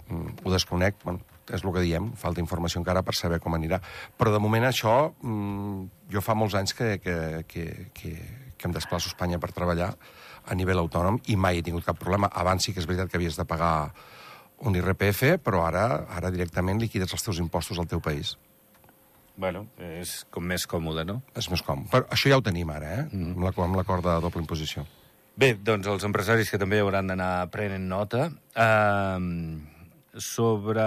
Mm, 0.10 0.39
ho 0.43 0.51
desconec, 0.51 0.95
bueno, 1.03 1.22
és 1.51 1.63
el 1.63 1.74
que 1.75 1.83
diem, 1.83 2.12
falta 2.19 2.41
informació 2.43 2.79
encara 2.81 3.03
per 3.03 3.15
saber 3.15 3.39
com 3.43 3.55
anirà. 3.55 3.81
Però 4.17 4.31
de 4.31 4.39
moment 4.39 4.65
això, 4.67 5.13
mm, 5.22 6.10
jo 6.12 6.22
fa 6.22 6.36
molts 6.36 6.55
anys 6.55 6.74
que, 6.74 6.98
que, 7.03 7.43
que, 7.48 7.65
que, 7.93 8.13
que 8.57 8.67
em 8.67 8.75
desplaço 8.75 9.10
a 9.10 9.13
Espanya 9.13 9.39
per 9.39 9.51
treballar 9.51 9.93
a 10.45 10.55
nivell 10.55 10.81
autònom 10.83 11.19
i 11.27 11.36
mai 11.36 11.60
he 11.60 11.63
tingut 11.65 11.86
cap 11.86 12.00
problema. 12.00 12.29
Abans 12.31 12.63
sí 12.63 12.74
que 12.74 12.81
és 12.83 12.88
veritat 12.88 13.12
que 13.12 13.17
havies 13.17 13.38
de 13.39 13.45
pagar 13.45 13.93
un 14.63 14.75
IRPF, 14.75 15.38
però 15.43 15.65
ara 15.67 15.86
ara 16.15 16.31
directament 16.31 16.79
liquides 16.79 17.13
els 17.13 17.24
teus 17.24 17.39
impostos 17.39 17.79
al 17.79 17.88
teu 17.88 18.01
país. 18.03 18.38
Bueno, 19.36 19.65
és 19.81 20.22
com 20.29 20.45
més 20.45 20.67
còmode, 20.69 21.05
no? 21.10 21.22
És 21.36 21.50
més 21.50 21.63
còmode. 21.65 21.89
Però 21.89 22.05
això 22.13 22.29
ja 22.29 22.38
ho 22.38 22.43
tenim 22.45 22.69
ara, 22.69 22.91
eh? 23.00 23.03
Mm 23.12 23.33
-hmm. 23.36 23.63
Amb 23.63 23.75
l'acord 23.75 24.03
de 24.03 24.22
doble 24.22 24.41
imposició. 24.41 24.86
Bé, 25.36 25.55
doncs 25.55 25.88
els 25.88 26.03
empresaris 26.03 26.50
que 26.50 26.60
també 26.60 26.79
hauran 26.79 27.07
d'anar 27.07 27.50
prenent 27.50 27.88
nota. 27.88 28.31
Eh, 28.55 29.19
sobre 30.22 30.84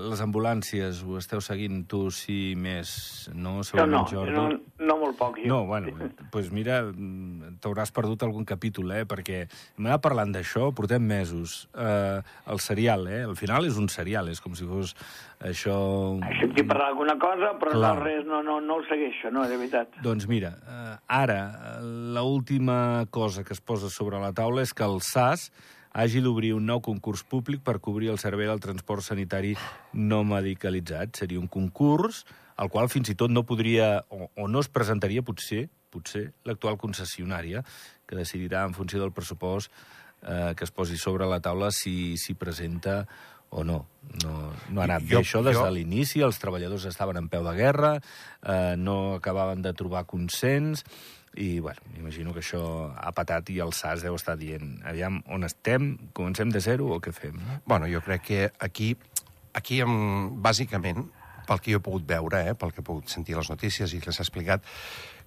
les 0.00 0.20
ambulàncies, 0.24 1.02
ho 1.04 1.18
esteu 1.20 1.42
seguint 1.44 1.82
tu, 1.88 2.06
sí, 2.14 2.54
més, 2.56 3.28
no? 3.36 3.58
Segurament, 3.66 4.08
no, 4.14 4.24
no, 4.24 4.44
no, 4.54 4.84
no 4.88 4.96
molt 5.02 5.18
poc, 5.18 5.36
jo. 5.42 5.50
No, 5.50 5.58
bueno, 5.68 5.92
doncs 5.98 6.28
pues 6.32 6.48
mira, 6.54 6.80
t'hauràs 7.60 7.92
perdut 7.92 8.24
algun 8.24 8.46
capítol, 8.48 8.94
eh? 8.96 9.02
Perquè 9.08 9.42
hem 9.44 9.88
anat 9.88 10.00
parlant 10.04 10.32
d'això, 10.32 10.70
portem 10.76 11.04
mesos. 11.04 11.66
Eh, 11.76 12.20
el 12.52 12.62
serial, 12.64 13.04
eh? 13.10 13.24
Al 13.28 13.36
final 13.36 13.68
és 13.68 13.76
un 13.80 13.90
serial, 13.92 14.30
és 14.32 14.40
com 14.40 14.56
si 14.56 14.68
fos 14.68 14.94
això... 15.44 15.76
He 16.24 16.38
sentit 16.40 16.68
parlar 16.70 16.90
alguna 16.94 17.18
cosa, 17.20 17.52
però 17.60 17.74
Clar. 17.76 17.90
no 17.98 18.06
res, 18.06 18.24
no, 18.28 18.40
no, 18.46 18.60
no 18.64 18.78
ho 18.80 18.86
segueixo, 18.88 19.32
no, 19.34 19.44
de 19.50 19.58
veritat. 19.60 20.00
Doncs 20.04 20.24
mira, 20.30 20.54
eh, 20.64 20.94
ara, 21.20 21.42
l'última 22.16 23.04
cosa 23.12 23.44
que 23.44 23.52
es 23.52 23.60
posa 23.60 23.92
sobre 23.92 24.22
la 24.22 24.32
taula 24.32 24.64
és 24.64 24.72
que 24.72 24.88
el 24.88 25.02
SAS 25.04 25.50
hagi 25.92 26.22
d'obrir 26.22 26.52
un 26.54 26.66
nou 26.66 26.80
concurs 26.84 27.22
públic 27.26 27.64
per 27.66 27.80
cobrir 27.82 28.10
el 28.12 28.20
servei 28.22 28.46
del 28.50 28.62
transport 28.62 29.04
sanitari 29.04 29.56
no 29.92 30.22
medicalitzat. 30.24 31.16
Seria 31.18 31.40
un 31.40 31.48
concurs 31.50 32.24
al 32.60 32.68
qual 32.68 32.90
fins 32.92 33.08
i 33.08 33.16
tot 33.16 33.32
no 33.32 33.46
podria, 33.48 34.02
o, 34.12 34.28
o 34.36 34.46
no 34.48 34.60
es 34.60 34.68
presentaria 34.68 35.24
potser, 35.24 35.68
potser 35.90 36.28
l'actual 36.44 36.76
concessionària, 36.78 37.64
que 38.06 38.18
decidirà 38.18 38.66
en 38.68 38.76
funció 38.76 39.00
del 39.00 39.14
pressupost 39.16 39.72
eh, 40.22 40.52
que 40.56 40.64
es 40.64 40.70
posi 40.70 40.98
sobre 41.00 41.26
la 41.26 41.40
taula 41.40 41.70
si 41.72 42.16
s'hi 42.20 42.36
presenta 42.36 43.04
o 43.50 43.64
no. 43.64 43.80
No, 44.22 44.52
no 44.70 44.80
ha 44.80 44.84
anat 44.86 45.06
jo, 45.08 45.18
bé 45.18 45.24
això 45.24 45.42
des 45.42 45.56
jo... 45.56 45.64
de 45.64 45.72
l'inici, 45.74 46.20
els 46.22 46.38
treballadors 46.38 46.86
estaven 46.86 47.18
en 47.18 47.30
peu 47.32 47.42
de 47.46 47.54
guerra, 47.56 47.96
eh, 48.42 48.76
no 48.78 49.16
acabaven 49.16 49.62
de 49.64 49.72
trobar 49.74 50.04
consens, 50.10 50.84
i, 51.36 51.60
bueno, 51.60 51.80
imagino 51.96 52.32
que 52.34 52.42
això 52.42 52.90
ha 52.98 53.12
patat 53.14 53.52
i 53.54 53.60
el 53.62 53.72
SAS 53.76 54.02
deu 54.02 54.16
estar 54.18 54.34
dient 54.38 54.80
aviam, 54.88 55.20
on 55.30 55.46
estem? 55.46 55.92
Comencem 56.16 56.50
de 56.50 56.62
zero 56.64 56.88
o 56.90 56.98
què 57.02 57.12
fem? 57.14 57.36
No? 57.38 57.60
Bueno, 57.70 57.86
jo 57.90 58.02
crec 58.02 58.24
que 58.26 58.40
aquí, 58.58 58.96
aquí 59.54 59.80
bàsicament, 60.42 61.06
pel 61.46 61.62
que 61.62 61.74
jo 61.74 61.78
he 61.78 61.84
pogut 61.84 62.06
veure, 62.06 62.42
eh, 62.50 62.54
pel 62.58 62.74
que 62.74 62.82
he 62.82 62.86
pogut 62.86 63.08
sentir 63.10 63.38
les 63.38 63.50
notícies 63.50 63.94
i 63.94 64.00
que 64.02 64.12
s'ha 64.12 64.26
explicat, 64.26 64.66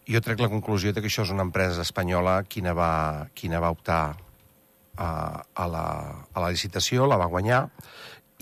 jo 0.07 0.19
trec 0.19 0.43
la 0.43 0.51
conclusió 0.51 0.91
de 0.91 1.01
que 1.01 1.07
això 1.07 1.23
és 1.23 1.31
una 1.31 1.45
empresa 1.47 1.81
espanyola 1.81 2.41
quina 2.43 2.73
va, 2.75 3.29
quina 3.33 3.61
va 3.63 3.71
optar 3.71 4.03
a, 4.97 5.07
a, 5.07 5.67
la, 5.67 5.85
a 6.33 6.43
la 6.43 6.49
licitació, 6.51 7.07
la 7.07 7.17
va 7.17 7.31
guanyar, 7.31 7.65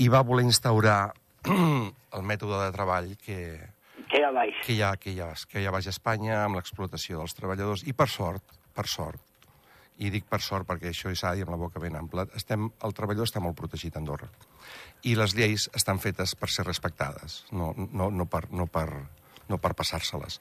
i 0.02 0.10
va 0.10 0.26
voler 0.26 0.48
instaurar 0.50 1.14
el 2.18 2.26
mètode 2.26 2.66
de 2.66 2.74
treball 2.74 3.14
que, 3.22 3.38
que 4.12 4.20
hi 4.20 4.28
ha 4.28 4.32
baix. 4.36 4.62
Que 4.66 4.76
hi 4.76 4.82
ha, 4.84 4.94
que 5.00 5.14
hi 5.16 5.20
ha, 5.24 5.32
que 5.48 5.62
hi 5.62 5.68
ha 5.68 5.74
baix 5.74 5.88
a 5.88 5.96
Espanya 5.96 6.42
amb 6.44 6.60
l'explotació 6.60 7.22
dels 7.22 7.36
treballadors. 7.38 7.86
I 7.88 7.96
per 7.96 8.10
sort, 8.12 8.58
per 8.76 8.88
sort, 8.92 9.24
i 10.02 10.10
dic 10.10 10.28
per 10.30 10.42
sort 10.42 10.68
perquè 10.68 10.92
això 10.92 11.12
de 11.12 11.36
dir 11.38 11.46
amb 11.46 11.54
la 11.54 11.62
boca 11.62 11.80
ben 11.80 11.96
ampla, 11.96 12.26
estem, 12.36 12.70
el 12.84 12.94
treballador 12.98 13.30
està 13.30 13.42
molt 13.44 13.58
protegit 13.58 13.96
a 13.96 14.02
Andorra. 14.02 14.30
I 15.08 15.16
les 15.16 15.36
lleis 15.38 15.70
estan 15.78 16.00
fetes 16.00 16.36
per 16.36 16.50
ser 16.50 16.66
respectades, 16.68 17.44
no, 17.52 17.74
no, 17.78 18.10
no 18.10 18.26
per, 18.26 18.48
no 18.52 18.68
per, 18.68 18.88
no 19.50 19.60
per 19.62 19.74
passar-se-les. 19.78 20.40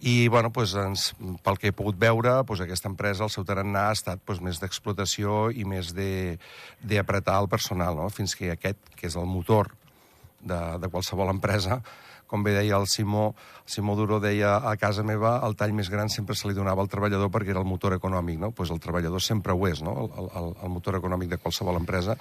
I, 0.00 0.28
bueno, 0.28 0.52
doncs, 0.54 0.74
ens, 0.78 1.06
pel 1.44 1.58
que 1.58 1.70
he 1.70 1.76
pogut 1.76 1.98
veure, 1.98 2.36
doncs, 2.46 2.62
aquesta 2.64 2.90
empresa, 2.92 3.26
el 3.26 3.34
seu 3.34 3.46
tarannà, 3.48 3.88
ha 3.88 3.96
estat 3.98 4.22
doncs, 4.26 4.42
més 4.46 4.62
d'explotació 4.62 5.48
i 5.50 5.66
més 5.68 5.92
d'apretar 5.96 7.40
el 7.42 7.50
personal, 7.50 7.98
no? 7.98 8.10
fins 8.14 8.36
que 8.38 8.52
aquest, 8.54 8.94
que 8.96 9.10
és 9.10 9.18
el 9.18 9.26
motor 9.26 9.72
de, 10.40 10.60
de 10.80 10.92
qualsevol 10.92 11.34
empresa, 11.34 11.82
com 12.30 12.44
bé 12.46 12.54
deia 12.54 12.78
el 12.78 12.86
Simó, 12.90 13.32
el 13.66 13.72
Simó 13.74 13.96
Duró 13.98 14.20
deia 14.22 14.56
a 14.70 14.76
casa 14.78 15.02
meva 15.06 15.36
el 15.46 15.56
tall 15.58 15.74
més 15.74 15.90
gran 15.90 16.12
sempre 16.12 16.38
se 16.38 16.48
li 16.48 16.54
donava 16.54 16.84
al 16.84 16.92
treballador 16.92 17.32
perquè 17.34 17.50
era 17.54 17.62
el 17.64 17.68
motor 17.68 17.96
econòmic, 17.98 18.38
no? 18.38 18.52
Pues 18.54 18.70
el 18.70 18.78
treballador 18.80 19.22
sempre 19.24 19.56
ho 19.56 19.66
és, 19.68 19.82
no? 19.82 19.96
El, 20.06 20.30
el, 20.38 20.54
el 20.62 20.72
motor 20.76 21.00
econòmic 21.00 21.34
de 21.34 21.40
qualsevol 21.42 21.80
empresa. 21.80 22.16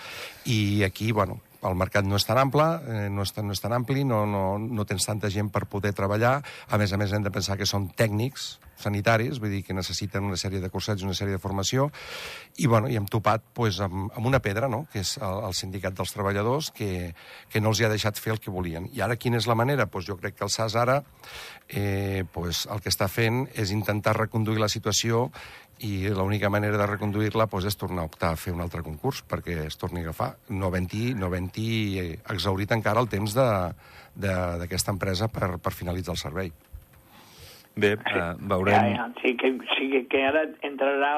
I 0.49 0.83
aquí, 0.87 1.11
bueno, 1.13 1.37
el 1.67 1.75
mercat 1.75 2.07
no 2.07 2.15
és 2.19 2.25
tan 2.27 2.39
ample, 2.39 2.65
eh, 2.87 3.09
no, 3.11 3.25
és 3.27 3.33
tan, 3.35 3.47
no 3.49 3.55
és 3.55 3.61
tan 3.61 3.75
ampli, 3.75 4.05
no, 4.07 4.23
no, 4.29 4.43
no 4.59 4.85
tens 4.87 5.07
tanta 5.07 5.31
gent 5.33 5.51
per 5.51 5.65
poder 5.71 5.91
treballar. 5.97 6.39
A 6.69 6.79
més 6.79 6.93
a 6.93 6.99
més, 7.01 7.11
hem 7.13 7.25
de 7.25 7.33
pensar 7.35 7.57
que 7.59 7.67
són 7.67 7.89
tècnics 7.99 8.57
sanitaris, 8.79 9.41
vull 9.43 9.51
dir 9.51 9.61
que 9.67 9.75
necessiten 9.75 10.23
una 10.23 10.39
sèrie 10.39 10.61
de 10.63 10.69
cursets, 10.71 11.03
una 11.03 11.17
sèrie 11.17 11.35
de 11.35 11.41
formació, 11.43 11.89
i, 12.57 12.67
bueno, 12.71 12.87
i 12.87 12.95
hem 12.95 13.09
topat 13.11 13.43
pues, 13.53 13.81
amb, 13.83 14.07
amb 14.15 14.29
una 14.31 14.39
pedra, 14.39 14.69
no?, 14.71 14.85
que 14.93 15.03
és 15.03 15.17
el, 15.19 15.43
el 15.49 15.57
sindicat 15.57 15.97
dels 15.97 16.15
treballadors, 16.15 16.71
que, 16.75 17.13
que 17.51 17.59
no 17.59 17.73
els 17.73 17.81
hi 17.81 17.87
ha 17.87 17.91
deixat 17.91 18.19
fer 18.21 18.37
el 18.37 18.39
que 18.39 18.53
volien. 18.55 18.87
I 18.95 19.03
ara 19.03 19.19
quina 19.19 19.41
és 19.41 19.49
la 19.51 19.57
manera? 19.59 19.89
Pues 19.91 20.07
jo 20.07 20.15
crec 20.19 20.39
que 20.39 20.47
el 20.47 20.53
SAS 20.53 20.77
ara 20.79 21.01
eh, 21.67 22.23
pues, 22.31 22.65
el 22.71 22.79
que 22.79 22.93
està 22.93 23.09
fent 23.11 23.45
és 23.53 23.75
intentar 23.75 24.15
reconduir 24.17 24.63
la 24.63 24.71
situació 24.71 25.27
i 25.85 26.09
l'única 26.11 26.49
manera 26.51 26.77
de 26.77 26.87
reconduir-la 26.89 27.47
pues, 27.47 27.65
és 27.69 27.77
tornar 27.79 28.03
a 28.03 28.09
optar 28.09 28.33
a 28.33 28.39
fer 28.39 28.53
un 28.53 28.61
altre 28.63 28.83
concurs 28.83 29.21
perquè 29.27 29.61
es 29.65 29.77
torni 29.79 30.03
a 30.03 30.09
agafar, 30.09 30.33
no 30.49 30.67
havent-hi 30.67 31.13
no 31.15 31.29
havent 31.29 31.51
exaurit 31.55 32.71
encara 32.75 32.99
el 32.99 33.09
temps 33.11 33.35
d'aquesta 33.35 34.91
empresa 34.95 35.29
per, 35.31 35.57
per 35.63 35.73
finalitzar 35.75 36.17
el 36.17 36.21
servei. 36.21 36.51
Bé, 37.79 37.93
uh, 37.95 38.33
veurem... 38.51 38.75
Ja, 38.75 39.05
ja, 39.05 39.07
sí, 39.21 39.35
que, 39.39 39.53
sí, 39.77 39.89
que 40.11 40.23
ara 40.27 40.43
entrarà 40.67 41.13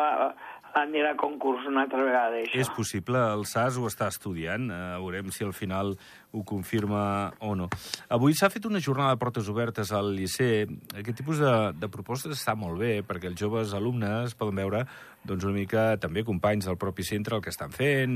anirà 0.75 1.11
a 1.13 1.17
concurs 1.19 1.65
una 1.67 1.83
altra 1.83 2.03
vegada, 2.03 2.37
això. 2.41 2.59
És 2.59 2.69
possible, 2.75 3.19
el 3.35 3.45
SAS 3.45 3.77
ho 3.77 3.85
està 3.89 4.07
estudiant, 4.07 4.69
eh, 4.71 4.79
veurem 5.01 5.31
si 5.31 5.43
al 5.43 5.53
final 5.53 5.95
ho 6.31 6.43
confirma 6.47 7.33
o 7.43 7.55
no. 7.55 7.67
Avui 8.09 8.33
s'ha 8.33 8.49
fet 8.49 8.65
una 8.65 8.79
jornada 8.79 9.11
de 9.15 9.19
portes 9.19 9.49
obertes 9.51 9.91
al 9.91 10.13
Liceu. 10.15 10.71
Aquest 10.95 11.17
tipus 11.17 11.41
de, 11.43 11.51
de 11.75 11.89
propostes 11.91 12.37
està 12.37 12.55
molt 12.55 12.79
bé, 12.79 13.01
perquè 13.03 13.27
els 13.27 13.39
joves 13.39 13.73
alumnes 13.73 14.33
poden 14.39 14.55
veure 14.55 14.85
doncs, 15.23 15.43
una 15.43 15.53
mica 15.53 15.97
també 16.01 16.23
companys 16.25 16.65
del 16.65 16.77
propi 16.81 17.03
centre 17.05 17.35
el 17.35 17.43
que 17.43 17.51
estan 17.51 17.69
fent, 17.75 18.15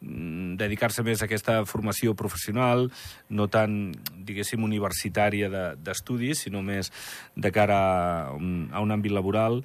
mm, 0.00 0.54
dedicar-se 0.60 1.02
més 1.02 1.22
a 1.22 1.24
aquesta 1.26 1.64
formació 1.66 2.14
professional, 2.14 2.90
no 3.30 3.48
tan, 3.48 3.90
diguéssim, 4.14 4.62
universitària 4.62 5.48
de- 5.50 5.76
d'estudis, 5.82 6.44
sinó 6.44 6.62
més 6.62 6.92
de 7.34 7.50
cara 7.50 8.28
a 8.28 8.32
un, 8.36 8.68
a 8.72 8.80
un 8.80 8.90
àmbit 8.92 9.10
laboral. 9.12 9.64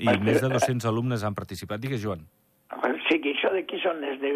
I 0.00 0.06
Perquè- 0.08 0.24
més 0.24 0.40
de 0.40 0.48
200 0.48 0.86
alumnes 0.88 1.22
han 1.24 1.34
participat. 1.36 1.80
Digues, 1.80 2.00
Joan. 2.02 2.26
Sí, 3.10 3.16
que 3.18 3.32
això 3.34 3.48
d'aquí 3.50 3.80
són 3.82 3.98
els 4.06 4.20
de, 4.22 4.28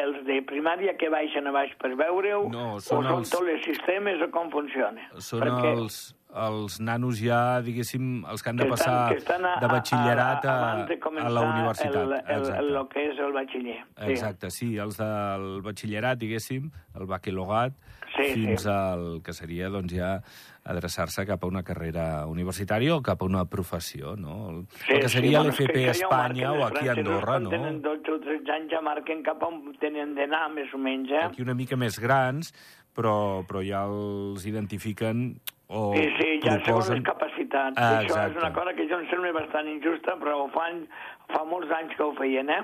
els 0.00 0.22
de 0.24 0.38
primària 0.48 0.94
que 0.96 1.10
baixen 1.12 1.46
a 1.46 1.50
baix 1.52 1.74
per 1.76 1.90
veure-ho, 2.00 2.46
No, 2.48 2.76
o 2.78 2.80
són 2.80 3.04
són 3.04 3.18
els- 3.18 3.30
tots 3.30 3.48
els 3.52 3.62
sistemes, 3.66 4.22
o 4.24 4.30
com 4.32 4.48
funciona? 4.50 5.02
Són 5.20 5.42
Perquè 5.44 5.72
els, 5.76 5.98
els 6.46 6.78
nanos 6.80 7.20
ja, 7.20 7.60
diguéssim, 7.60 8.24
els 8.24 8.40
que 8.42 8.48
han 8.48 8.56
de 8.56 8.64
que 8.64 8.70
passar 8.70 9.10
que 9.10 9.18
estan 9.20 9.44
a, 9.44 9.58
de 9.60 9.68
batxillerat 9.68 10.46
a, 10.48 10.56
de 10.88 10.94
a 10.96 10.98
començar 11.04 11.30
la 11.30 11.42
universitat. 11.50 11.94
El, 11.94 12.12
el, 12.14 12.48
el, 12.56 12.76
el 12.80 12.88
que 12.88 13.04
és 13.10 13.20
el 13.20 13.32
batxiller. 13.36 13.78
Sí. 13.98 14.10
Exacte, 14.16 14.50
sí, 14.50 14.70
els 14.78 14.96
del 14.96 15.60
batxillerat, 15.68 16.18
diguéssim, 16.24 16.70
el 16.98 17.06
baquelogat, 17.06 17.76
Sí, 18.16 18.26
fins 18.34 18.64
sí. 18.64 18.68
al 18.68 19.20
que 19.24 19.32
seria 19.32 19.68
doncs, 19.72 19.92
ja 19.96 20.18
adreçar-se 20.64 21.24
cap 21.26 21.42
a 21.42 21.48
una 21.50 21.62
carrera 21.66 22.26
universitària 22.30 22.94
o 22.94 23.02
cap 23.02 23.22
a 23.22 23.26
una 23.26 23.44
professió, 23.50 24.14
no? 24.16 24.36
El, 24.50 24.60
el 24.94 25.00
que 25.04 25.10
seria 25.10 25.40
és 25.40 25.48
l'FP 25.48 25.86
a 25.88 25.94
Espanya 25.96 26.52
o 26.52 26.62
aquí 26.66 26.86
a 26.86 26.94
Andorra, 26.94 27.38
no? 27.42 27.50
tenen 27.50 27.80
12 27.82 28.14
o 28.14 28.20
13 28.22 28.54
anys 28.56 28.76
ja 28.76 28.82
marquen 28.84 29.24
cap 29.26 29.42
on 29.46 29.58
tenen 29.82 30.14
d'anar, 30.18 30.46
més 30.54 30.70
o 30.74 30.78
menys, 30.78 31.10
eh? 31.10 31.24
Aquí 31.30 31.42
una 31.42 31.56
mica 31.58 31.78
més 31.80 31.98
grans, 32.02 32.52
però, 32.94 33.42
però 33.48 33.64
ja 33.66 33.82
els 33.90 34.46
identifiquen 34.46 35.32
o 35.72 35.90
Sí, 35.96 36.06
sí, 36.20 36.30
ja 36.44 36.58
segons 36.60 36.64
proposen... 36.68 36.98
les 37.00 37.06
capacitats. 37.08 37.80
Ah, 37.80 38.00
Això 38.04 38.22
és 38.28 38.38
una 38.38 38.52
cosa 38.54 38.74
que 38.76 38.86
jo 38.90 39.00
em 39.00 39.06
sembla 39.10 39.34
bastant 39.40 39.70
injusta, 39.72 40.18
però 40.20 40.44
ho 40.44 40.48
fan, 40.54 40.84
fa 41.32 41.44
molts 41.48 41.72
anys 41.74 41.96
que 41.96 42.06
ho 42.06 42.12
feien, 42.18 42.52
eh? 42.52 42.62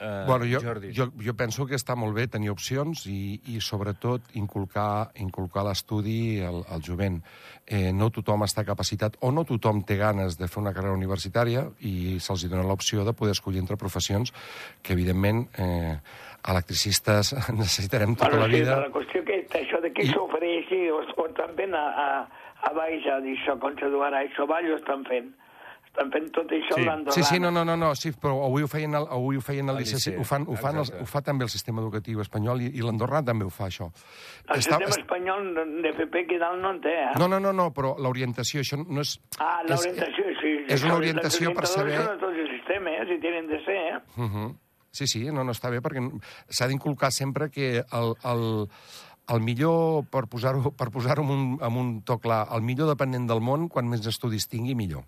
Eh, 0.00 0.24
Bueno, 0.26 0.44
jo, 0.46 0.60
Jordi. 0.62 0.92
jo, 0.94 1.08
jo 1.18 1.34
penso 1.34 1.66
que 1.66 1.74
està 1.74 1.96
molt 1.98 2.14
bé 2.14 2.28
tenir 2.28 2.50
opcions 2.50 3.04
i, 3.10 3.40
i 3.50 3.60
sobretot, 3.60 4.22
inculcar, 4.34 5.10
inculcar 5.18 5.64
l'estudi 5.66 6.40
al, 6.44 6.62
al 6.70 6.82
jovent. 6.86 7.20
Eh, 7.66 7.90
no 7.92 8.10
tothom 8.14 8.44
està 8.46 8.64
capacitat 8.64 9.16
o 9.20 9.32
no 9.32 9.44
tothom 9.44 9.82
té 9.82 9.96
ganes 9.96 10.38
de 10.38 10.46
fer 10.48 10.62
una 10.62 10.72
carrera 10.72 10.94
universitària 10.94 11.66
i 11.80 12.18
se'ls 12.20 12.46
dona 12.48 12.62
l'opció 12.62 13.04
de 13.04 13.12
poder 13.12 13.32
escollir 13.34 13.58
entre 13.60 13.76
professions 13.76 14.32
que, 14.82 14.92
evidentment, 14.94 15.48
eh, 15.58 15.98
electricistes 16.48 17.34
necessitarem 17.58 18.14
tota 18.14 18.30
Bueno, 18.30 18.46
la 18.46 18.52
sí, 18.52 18.60
vida. 18.60 18.76
però 18.76 18.86
la 18.86 18.94
qüestió 18.94 19.24
que 19.24 19.40
això 19.60 19.80
de 19.82 19.92
que 19.92 20.02
I- 20.06 20.12
s'ofereixi 20.12 20.80
o, 20.94 21.02
o 21.16 21.28
també 21.36 21.66
a, 21.74 21.84
a, 22.04 22.08
a 22.70 22.72
baix 22.76 23.04
a 23.10 23.18
dir 23.24 23.34
això, 23.36 23.58
com 23.60 23.74
se 23.78 23.90
duarà, 23.92 24.22
això 24.24 24.46
avall 24.46 24.70
ho 24.72 24.76
estan 24.78 25.04
fent. 25.08 25.34
Estan 25.98 26.12
fent 26.14 26.28
tot 26.30 26.46
això 26.54 26.76
Sí. 26.76 26.80
sí. 26.80 26.86
l'Andorrana. 26.86 27.12
Sí, 27.16 27.22
sí, 27.26 27.40
no, 27.42 27.50
no, 27.50 27.64
no, 27.66 27.74
no 27.76 27.88
sí, 27.98 28.12
però 28.14 28.44
avui 28.46 28.62
ho 28.62 28.68
feien, 28.70 28.94
al- 28.94 29.08
avui 29.10 29.36
ho 29.36 29.40
feien 29.42 29.66
Liceu, 29.74 29.98
sí, 29.98 30.10
Liceu, 30.12 30.20
ho, 30.20 30.24
fan, 30.24 30.44
ho, 30.46 30.54
fan 30.54 30.76
els, 30.78 30.92
ho 30.94 31.06
fa 31.10 31.20
també 31.26 31.42
el 31.42 31.50
sistema 31.50 31.82
educatiu 31.82 32.20
espanyol 32.22 32.62
i, 32.62 32.68
i 32.78 32.84
l'Andorrà 32.86 33.24
també 33.26 33.44
ho 33.44 33.50
fa, 33.50 33.66
això. 33.66 33.88
El 34.46 34.60
Està- 34.60 34.78
sistema 34.78 34.94
espanyol 34.94 35.50
d'FP 35.82 36.22
que 36.30 36.38
dalt 36.38 36.62
no 36.62 36.70
en 36.70 36.80
té, 36.80 36.94
eh? 36.94 37.10
No, 37.18 37.26
no, 37.26 37.40
no, 37.40 37.52
no, 37.52 37.72
però 37.74 37.96
l'orientació, 37.98 38.60
això 38.60 38.78
no 38.78 39.00
és... 39.00 39.18
Ah, 39.40 39.58
l'orientació, 39.66 40.24
sí. 40.40 40.54
És 40.68 40.84
una 40.84 40.94
orientació 41.00 41.52
per 41.52 41.66
saber... 41.66 41.98
Són 41.98 42.22
tots 42.22 42.38
els 42.38 42.54
sistemes, 42.54 43.02
eh? 43.02 43.06
si 43.10 43.20
tenen 43.20 43.50
de 43.50 43.58
ser, 43.64 43.76
eh? 43.96 43.98
Uh 44.16 44.30
-huh. 44.30 44.54
Sí, 44.90 45.06
sí, 45.06 45.26
no, 45.32 45.42
no 45.44 45.52
està 45.52 45.68
bé, 45.70 45.82
perquè 45.82 46.00
s'ha 46.48 46.66
d'inculcar 46.68 47.10
sempre 47.12 47.50
que 47.50 47.82
el, 47.92 48.14
el, 48.24 48.68
el 49.28 49.40
millor, 49.40 50.04
per 50.10 50.26
posar-ho 50.26 50.70
per 50.72 50.90
posar 50.90 51.18
en, 51.18 51.28
un, 51.30 51.58
en 51.60 51.76
un 51.76 52.02
to 52.02 52.18
clar, 52.18 52.46
el 52.54 52.62
millor 52.62 52.88
dependent 52.88 53.28
del 53.28 53.40
món, 53.40 53.68
quan 53.68 53.86
més 53.88 54.06
estudis 54.06 54.48
tingui, 54.48 54.74
millor. 54.74 55.04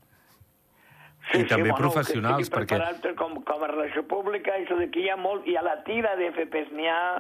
I 1.39 1.45
també 1.47 1.71
que 1.71 1.77
professionals, 1.77 2.41
estigui 2.49 2.57
perquè- 2.59 3.15
com, 3.17 3.37
com 3.45 3.63
a 3.63 3.69
relació 3.69 4.03
pública, 4.09 4.53
això 4.59 4.77
d'aquí 4.79 5.05
hi 5.05 5.11
ha 5.11 5.17
molt, 5.17 5.47
i 5.47 5.55
a 5.57 5.63
la 5.63 5.77
tira 5.85 6.17
d'FPs 6.17 6.73
n'hi 6.73 6.89
ha 6.89 7.17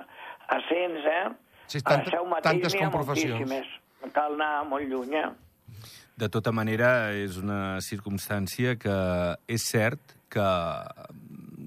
a 0.48 0.58
cents, 0.68 1.04
eh? 1.06 1.28
Sí, 1.66 1.78
A 1.78 1.88
tanta- 1.90 2.10
Seu 2.10 2.24
mateix 2.26 2.42
tantes 2.50 2.74
com 2.74 2.90
professions. 2.90 3.38
moltíssimes. 3.38 3.66
Cal 4.12 4.34
anar 4.34 4.64
molt 4.66 4.88
lluny, 4.88 5.14
eh? 5.14 5.28
De 6.16 6.28
tota 6.28 6.50
manera, 6.52 7.12
és 7.12 7.36
una 7.38 7.80
circumstància 7.80 8.76
que 8.76 9.36
és 9.46 9.62
cert 9.62 10.00
que 10.28 10.40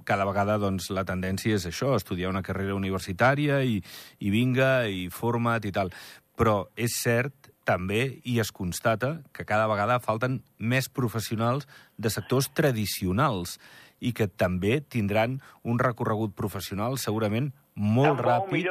cada 0.05 0.25
vegada 0.25 0.57
doncs, 0.59 0.89
la 0.91 1.05
tendència 1.05 1.55
és 1.55 1.65
això, 1.69 1.95
estudiar 1.95 2.29
una 2.29 2.41
carrera 2.43 2.75
universitària 2.75 3.61
i, 3.63 3.81
i 4.19 4.29
vinga, 4.33 4.87
i 4.89 5.07
forma't 5.09 5.63
i 5.65 5.71
tal. 5.71 5.91
Però 6.35 6.67
és 6.75 6.91
cert 7.01 7.52
també, 7.63 8.19
i 8.27 8.39
es 8.43 8.51
constata, 8.51 9.21
que 9.33 9.45
cada 9.45 9.67
vegada 9.71 9.99
falten 10.03 10.41
més 10.59 10.89
professionals 10.89 11.67
de 11.97 12.11
sectors 12.13 12.49
tradicionals 12.55 13.57
i 14.03 14.11
que 14.11 14.27
també 14.27 14.81
tindran 14.81 15.39
un 15.63 15.79
recorregut 15.79 16.35
professional 16.35 16.97
segurament 16.99 17.51
molt 17.75 18.19
Molt 18.19 18.25
ràpid, 18.25 18.67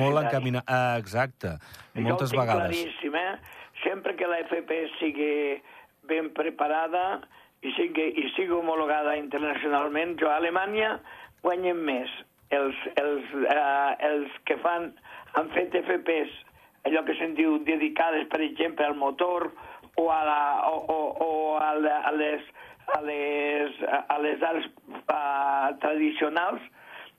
molt 0.00 0.22
encaminat. 0.24 0.64
Ah, 0.66 0.96
exacte, 0.98 1.58
moltes 1.94 2.32
ho 2.32 2.32
tinc 2.32 2.40
vegades. 2.40 2.80
claríssim, 2.80 3.14
eh? 3.14 3.36
Sempre 3.84 4.16
que 4.16 4.26
la 4.26 4.40
FP 4.46 4.80
sigui 4.98 5.60
ben 6.08 6.32
preparada 6.36 7.20
i 7.62 7.72
sigui, 7.76 8.08
i 8.16 8.26
sigui 8.34 8.56
homologada 8.56 9.14
internacionalment, 9.20 10.16
jo 10.20 10.30
a 10.30 10.38
Alemanya 10.40 10.96
guanyen 11.44 11.80
més. 11.84 12.10
Els, 12.50 12.76
els, 12.98 13.34
eh, 13.46 13.90
els 14.08 14.32
que 14.48 14.56
fan, 14.64 14.90
han 15.38 15.50
fet 15.54 15.76
FPs, 15.84 16.32
allò 16.88 17.04
que 17.04 17.16
se'n 17.18 17.36
diu 17.38 17.58
dedicades, 17.66 18.26
per 18.32 18.40
exemple, 18.44 18.86
al 18.86 18.96
motor 18.96 19.50
o 19.96 20.08
a, 20.10 20.20
la, 20.24 20.40
o, 20.70 20.76
o, 20.80 20.98
o 21.26 21.30
a, 21.58 21.74
la, 21.76 22.00
a 22.08 22.12
les 22.16 22.42
a 22.90 23.00
les, 23.02 23.76
a 24.08 24.18
les 24.18 24.42
arts 24.42 24.66
uh, 25.06 25.70
tradicionals 25.82 26.62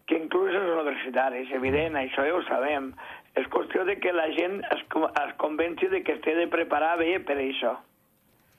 que 0.10 0.18
inclús 0.20 0.52
els 0.52 0.72
universitaris, 0.74 1.52
evident, 1.56 1.96
això 1.96 2.26
ja 2.28 2.36
ho 2.36 2.42
sabem. 2.50 2.92
És 3.40 3.48
qüestió 3.54 3.86
de 3.88 3.96
que 4.04 4.12
la 4.12 4.28
gent 4.36 4.60
es, 4.74 4.82
es 4.84 5.34
convenci 5.40 5.88
de 5.94 6.02
que 6.04 6.18
es 6.18 6.24
té 6.26 6.36
de 6.36 6.50
preparar 6.52 6.98
bé 7.00 7.14
per 7.24 7.38
això. 7.40 7.78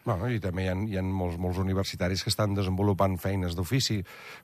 Bueno, 0.05 0.27
I 0.27 0.41
també 0.43 0.65
hi 0.67 0.71
ha, 0.73 0.75
hi 0.75 0.97
ha 0.99 1.03
molts, 1.07 1.39
molts 1.39 1.61
universitaris 1.63 2.25
que 2.25 2.31
estan 2.33 2.57
desenvolupant 2.59 3.15
feines 3.23 3.55
d'ofici. 3.55 4.01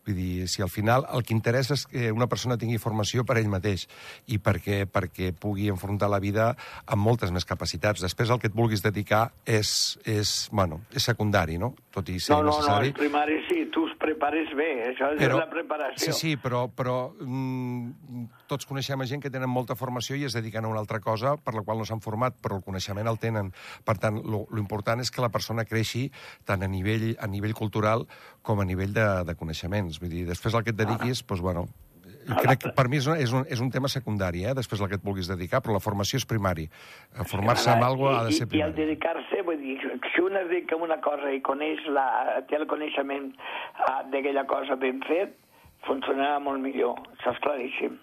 Vull 0.07 0.15
dir, 0.15 0.47
si 0.51 0.63
al 0.63 0.71
final 0.71 1.07
el 1.11 1.25
que 1.27 1.35
interessa 1.35 1.75
és 1.75 1.85
que 1.91 2.13
una 2.15 2.29
persona 2.31 2.59
tingui 2.61 2.79
formació 2.79 3.25
per 3.27 3.41
ell 3.41 3.51
mateix 3.51 3.89
i 4.31 4.39
perquè, 4.39 4.85
perquè 4.87 5.33
pugui 5.35 5.67
enfrontar 5.73 6.11
la 6.13 6.21
vida 6.23 6.53
amb 6.87 7.03
moltes 7.03 7.35
més 7.35 7.47
capacitats. 7.49 8.05
Després 8.05 8.31
el 8.31 8.39
que 8.39 8.53
et 8.53 8.55
vulguis 8.55 8.85
dedicar 8.85 9.33
és, 9.45 9.99
és, 10.07 10.37
bueno, 10.55 10.85
és 10.95 11.09
secundari, 11.11 11.59
no? 11.59 11.73
Tot 11.95 12.13
i 12.15 12.21
ser 12.23 12.37
no, 12.37 12.45
no, 12.45 12.53
no, 12.53 12.61
necessari. 12.61 12.93
els 12.93 13.01
primaris 13.01 13.51
sí, 13.51 13.65
tu 13.75 13.89
es 13.91 13.99
prepares 13.99 14.55
bé, 14.55 14.71
això 14.93 15.11
és 15.17 15.35
la 15.35 15.49
preparació. 15.51 16.05
Sí, 16.07 16.15
sí, 16.15 16.37
però, 16.39 16.69
però 16.71 17.11
mm, 17.19 18.29
tots 18.47 18.69
coneixem 18.69 19.03
gent 19.11 19.23
que 19.23 19.31
tenen 19.35 19.51
molta 19.51 19.75
formació 19.79 20.15
i 20.19 20.25
es 20.29 20.39
dediquen 20.39 20.67
a 20.67 20.71
una 20.71 20.81
altra 20.83 21.03
cosa 21.03 21.35
per 21.43 21.55
la 21.55 21.67
qual 21.67 21.83
no 21.83 21.87
s'han 21.89 22.03
format, 22.05 22.39
però 22.39 22.59
el 22.59 22.65
coneixement 22.67 23.11
el 23.11 23.19
tenen. 23.19 23.51
Per 23.85 23.99
tant, 23.99 24.23
lo, 24.23 24.45
lo 24.51 24.63
important 24.63 25.03
és 25.03 25.11
que 25.11 25.23
la 25.25 25.31
persona 25.35 25.48
creixi 25.65 26.11
tant 26.45 26.63
a 26.63 26.69
nivell, 26.69 27.17
a 27.19 27.27
nivell 27.27 27.55
cultural 27.55 28.07
com 28.43 28.61
a 28.61 28.65
nivell 28.65 28.93
de, 28.93 29.25
de 29.25 29.35
coneixements. 29.35 30.01
Vull 30.01 30.11
dir, 30.11 30.25
després 30.29 30.55
el 30.55 30.65
que 30.65 30.71
et 30.71 30.77
dediquis, 30.77 31.25
doncs, 31.25 31.41
bueno, 31.41 31.69
crec 32.37 32.61
que 32.65 32.73
per 32.77 32.89
mi 32.93 32.99
és 33.01 33.09
un, 33.09 33.17
és 33.17 33.33
un, 33.33 33.45
és 33.49 33.61
un 33.65 33.71
tema 33.73 33.89
secundari, 33.89 34.45
eh? 34.45 34.55
després 34.57 34.81
el 34.81 34.91
que 34.91 34.99
et 35.01 35.05
vulguis 35.05 35.29
dedicar, 35.31 35.63
però 35.65 35.77
la 35.77 35.83
formació 35.83 36.21
és 36.21 36.27
primari. 36.29 36.69
Formar-se 37.31 37.73
en 37.73 37.85
alguna 37.85 38.19
cosa 38.19 38.21
ha 38.21 38.29
de 38.29 38.37
ser 38.37 38.47
I, 38.47 38.61
i 38.61 38.63
al 38.63 38.73
primari. 38.75 38.79
dedicar-se, 38.83 39.43
vull 39.47 39.61
dir, 39.63 39.79
si 40.13 40.25
un 40.25 40.37
es 40.37 40.49
dedica 40.51 40.77
a 40.77 40.83
una 40.85 41.01
cosa 41.05 41.33
i 41.33 41.41
coneix 41.45 41.85
la, 41.89 42.09
té 42.51 42.61
el 42.61 42.67
coneixement 42.71 43.31
uh, 43.33 44.01
d'aquella 44.13 44.45
cosa 44.51 44.77
ben 44.81 45.01
fet, 45.09 45.37
funcionarà 45.87 46.39
molt 46.43 46.61
millor, 46.61 46.99
això 47.17 47.33
és 47.37 47.45
claríssim. 47.45 48.01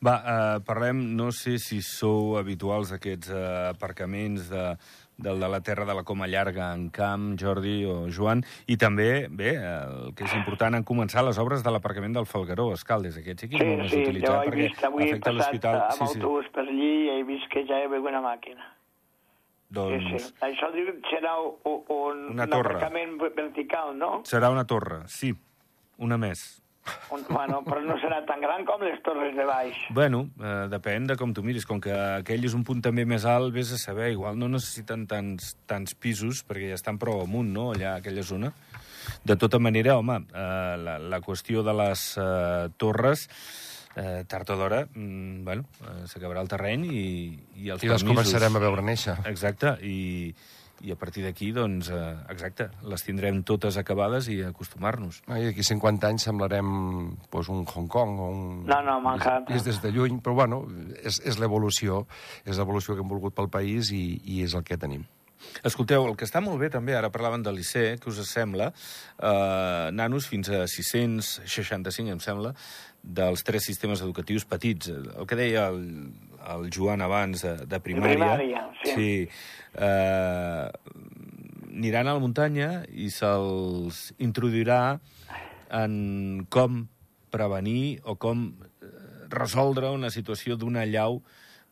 Va, 0.00 0.14
eh, 0.16 0.60
parlem, 0.64 1.02
no 1.12 1.28
sé 1.36 1.58
si 1.60 1.82
sou 1.84 2.38
habituals 2.40 2.88
d'aquests 2.94 3.34
eh, 3.36 3.40
aparcaments 3.74 4.46
de, 4.48 4.62
del 5.22 5.40
de 5.40 5.48
la 5.48 5.60
Terra 5.60 5.84
de 5.84 5.94
la 5.94 6.02
Coma 6.04 6.26
Llarga 6.26 6.72
en 6.74 6.88
Camp, 6.90 7.36
Jordi 7.40 7.84
o 7.84 8.08
Joan, 8.10 8.42
i 8.66 8.76
també, 8.80 9.28
bé, 9.30 9.54
el 9.60 10.14
que 10.16 10.24
és 10.24 10.34
important, 10.34 10.74
han 10.74 10.84
començat 10.84 11.24
les 11.26 11.38
obres 11.38 11.62
de 11.62 11.70
l'aparcament 11.70 12.12
del 12.16 12.26
Falgaró, 12.26 12.72
Escaldes, 12.74 13.16
aquest 13.20 13.40
sí 13.44 13.48
que 13.48 13.56
és 13.56 13.62
Sí, 13.62 13.68
molt 13.68 13.82
més 13.84 13.90
sí, 13.92 13.96
jo 14.02 14.08
utilitzat, 14.10 14.42
he 14.42 14.50
perquè 14.50 14.66
vist, 14.68 14.84
avui 14.84 15.04
afecta 15.08 15.32
l'hospital. 15.32 15.80
Sí, 15.92 15.98
sí. 15.98 16.18
autobús 16.20 16.50
per 16.54 16.66
allí 16.66 16.92
i 17.06 17.08
he 17.18 17.22
vist 17.28 17.48
que 17.52 17.64
ja 17.68 17.78
hi 17.80 17.88
havia 17.88 18.00
una 18.14 18.20
màquina. 18.24 18.70
Doncs 19.70 20.08
Sí, 20.10 20.18
sí. 20.18 20.32
Això 20.42 20.72
diu, 20.74 20.88
serà 21.10 21.36
un, 21.38 21.52
un, 21.88 22.24
Una 22.32 22.44
un 22.44 22.50
torre. 22.50 22.74
aparcament 22.74 23.18
vertical, 23.36 23.92
no? 23.96 24.22
serà 24.24 24.50
una 24.50 24.64
torre, 24.66 25.04
sí, 25.06 25.34
una 25.98 26.18
més. 26.18 26.59
Un, 27.12 27.24
bueno, 27.28 27.60
però 27.66 27.80
no 27.84 27.96
serà 28.00 28.20
tan 28.26 28.40
gran 28.40 28.64
com 28.66 28.80
les 28.82 28.98
torres 29.04 29.34
de 29.36 29.44
baix. 29.46 29.76
Bueno, 29.94 30.24
eh, 30.40 30.66
depèn 30.72 31.06
de 31.10 31.16
com 31.20 31.34
tu 31.36 31.42
miris. 31.46 31.66
Com 31.68 31.80
que 31.82 31.92
aquell 31.92 32.46
és 32.48 32.54
un 32.56 32.64
punt 32.66 32.80
també 32.82 33.04
més 33.04 33.26
alt, 33.28 33.52
vés 33.54 33.72
a 33.74 33.78
saber, 33.78 34.10
igual 34.14 34.38
no 34.40 34.48
necessiten 34.48 35.06
tants, 35.10 35.54
tants 35.70 35.94
pisos, 35.94 36.44
perquè 36.46 36.70
ja 36.72 36.78
estan 36.80 36.98
prou 36.98 37.20
amunt, 37.24 37.50
no?, 37.52 37.70
allà, 37.74 37.96
aquella 37.98 38.24
zona. 38.26 38.52
De 39.26 39.36
tota 39.36 39.58
manera, 39.58 39.98
home, 39.98 40.22
eh, 40.32 40.76
la, 40.86 40.98
la 40.98 41.20
qüestió 41.24 41.64
de 41.66 41.74
les 41.74 42.06
eh, 42.20 42.68
torres 42.78 43.26
eh, 43.96 44.22
tard 44.28 44.50
o 44.54 44.56
d'hora, 44.56 44.84
mm, 44.86 45.44
bueno, 45.44 45.66
eh, 45.82 46.06
s'acabarà 46.06 46.44
el 46.44 46.48
terreny 46.52 46.86
i, 46.86 47.04
i 47.64 47.70
els 47.74 47.82
I 47.82 47.90
les 47.90 48.02
permisos. 48.02 48.08
començarem 48.12 48.56
a 48.56 48.62
veure 48.62 48.84
néixer. 48.86 49.16
Exacte, 49.30 49.76
i, 49.82 50.32
i 50.80 50.92
a 50.94 50.96
partir 50.96 51.24
d'aquí, 51.26 51.50
doncs, 51.56 51.90
eh, 51.92 52.16
exacte, 52.32 52.70
les 52.88 53.04
tindrem 53.04 53.42
totes 53.46 53.76
acabades 53.80 54.30
i 54.32 54.40
acostumar-nos. 54.46 55.20
No, 55.28 55.36
I 55.36 55.50
d'aquí 55.50 55.64
50 55.66 56.08
anys 56.08 56.26
semblarem 56.30 56.70
doncs, 57.30 57.52
un 57.52 57.64
Hong 57.68 57.88
Kong 57.90 58.18
o 58.18 58.28
un... 58.32 58.42
No, 58.70 58.80
no, 58.86 58.98
Manhattan. 59.04 59.48
És 59.56 59.66
des 59.66 59.80
de 59.82 59.92
lluny, 59.94 60.20
però 60.24 60.38
bueno, 60.42 60.64
és, 61.02 61.20
és 61.26 61.40
l'evolució, 61.42 62.04
és 62.44 62.58
l'evolució 62.58 62.96
que 62.96 63.04
hem 63.04 63.12
volgut 63.12 63.36
pel 63.36 63.50
país 63.52 63.92
i, 63.92 64.04
i 64.24 64.44
és 64.46 64.56
el 64.56 64.64
que 64.66 64.80
tenim. 64.80 65.06
Escolteu, 65.64 66.04
el 66.04 66.16
que 66.20 66.26
està 66.28 66.42
molt 66.44 66.60
bé 66.60 66.68
també, 66.72 66.94
ara 66.96 67.10
parlaven 67.12 67.44
del 67.44 67.56
liceu, 67.56 67.96
què 68.00 68.10
us 68.12 68.20
sembla? 68.28 68.70
Eh, 69.16 69.88
nanos 69.96 70.28
fins 70.28 70.50
a 70.52 70.66
665, 70.68 72.12
em 72.12 72.20
sembla, 72.20 72.52
dels 73.02 73.44
tres 73.44 73.64
sistemes 73.64 74.02
educatius 74.04 74.44
petits. 74.48 74.92
El 74.92 75.28
que 75.28 75.38
deia 75.38 75.68
el, 75.72 75.80
el 76.54 76.70
Joan 76.74 77.02
abans 77.04 77.44
de, 77.44 77.54
de 77.68 77.80
primària. 77.84 78.36
primària, 78.36 78.62
sí. 78.82 78.94
sí 78.94 79.10
eh, 79.74 80.70
aniran 81.70 82.08
a 82.08 82.16
la 82.16 82.22
muntanya 82.22 82.70
i 82.90 83.08
se'ls 83.14 84.10
introduirà 84.20 84.98
en 85.80 86.46
com 86.50 86.82
prevenir 87.30 88.00
o 88.04 88.16
com 88.18 88.48
eh, 88.50 88.90
resoldre 89.30 89.92
una 89.94 90.10
situació 90.10 90.58
d'una 90.58 90.84
llau 90.88 91.20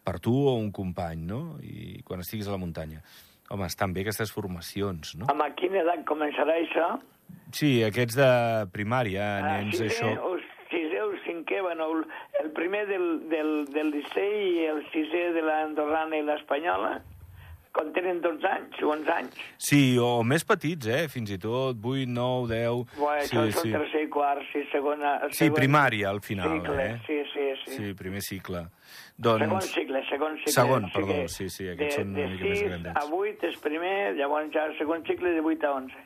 per 0.07 0.18
tu 0.24 0.33
o 0.48 0.54
un 0.57 0.70
company, 0.72 1.26
no? 1.28 1.42
I 1.61 2.00
quan 2.07 2.22
estiguis 2.24 2.48
a 2.48 2.54
la 2.54 2.62
muntanya. 2.62 3.02
Home, 3.52 3.66
estan 3.66 3.92
bé 3.96 4.04
aquestes 4.04 4.33
formacions, 4.33 5.16
no? 5.20 5.28
Amb 5.33 5.44
quina 5.59 5.83
edat 5.83 6.04
començarà 6.09 6.57
això? 6.62 6.94
Sí, 7.52 7.83
aquests 7.85 8.16
de 8.16 8.31
primària, 8.72 9.26
nens, 9.44 9.76
sisè, 9.76 9.88
això... 9.90 10.12
sisè 10.14 10.24
o 10.24 10.38
cinquè, 11.48 11.62
bueno, 11.62 11.90
el- 11.92 12.06
el 12.44 12.50
primer 12.52 12.87
del, 12.87 13.28
del, 13.28 13.64
del 13.72 13.90
Liceu 13.90 14.40
i 14.40 14.66
el 14.66 14.82
sisè 14.92 15.32
de 15.32 15.42
l'Andorrana 15.42 16.16
i 16.16 16.22
l'Espanyola, 16.22 17.00
quan 17.72 17.92
tenen 17.92 18.20
12 18.20 18.46
anys 18.48 18.82
o 18.82 18.90
11 18.92 19.11
anys. 19.12 19.34
Sí, 19.58 19.96
o 19.98 20.22
més 20.24 20.44
petits, 20.44 20.87
eh? 20.87 21.06
Fins 21.08 21.30
i 21.30 21.38
tot 21.38 21.76
8, 21.78 22.06
9, 22.08 22.48
10... 22.48 22.96
Bueno, 22.98 23.22
sí, 23.24 23.37
això 23.37 23.62
sí. 23.62 23.72
tercer 23.72 24.02
i 24.06 24.08
quart, 24.11 24.42
sí, 24.52 24.64
segona... 24.72 25.28
Sí, 25.30 25.44
segon 25.44 25.54
primària, 25.61 26.08
al 26.11 26.20
final, 26.20 26.58
cicle, 26.58 26.84
eh? 26.84 26.98
Sí, 27.06 27.18
sí, 27.32 27.46
sí. 27.64 27.76
Sí, 27.76 27.94
primer 27.94 28.22
cicle. 28.22 28.64
Segon 29.18 29.48
Doncs... 29.50 29.72
cicle, 29.74 30.02
segon 30.08 30.37
cicle. 30.38 30.52
Segon, 30.52 30.84
o 30.84 30.92
sigui 30.94 31.12
perdó, 31.12 31.28
sí, 31.28 31.48
sí, 31.50 31.68
aquests 31.68 31.96
de, 31.96 32.02
són 32.02 32.12
una 32.14 32.18
de 32.20 32.28
mica 32.34 32.44
més 32.48 32.58
6 32.58 32.68
grandets. 32.68 32.96
a 32.96 33.20
8 33.20 33.48
és 33.52 33.56
primer, 33.62 33.96
llavors 34.18 34.52
ja 34.54 34.66
el 34.70 34.76
segon 34.78 35.04
cicle 35.06 35.32
de 35.37 35.40
8 35.42 35.66
a 35.66 35.72
11. 35.82 36.04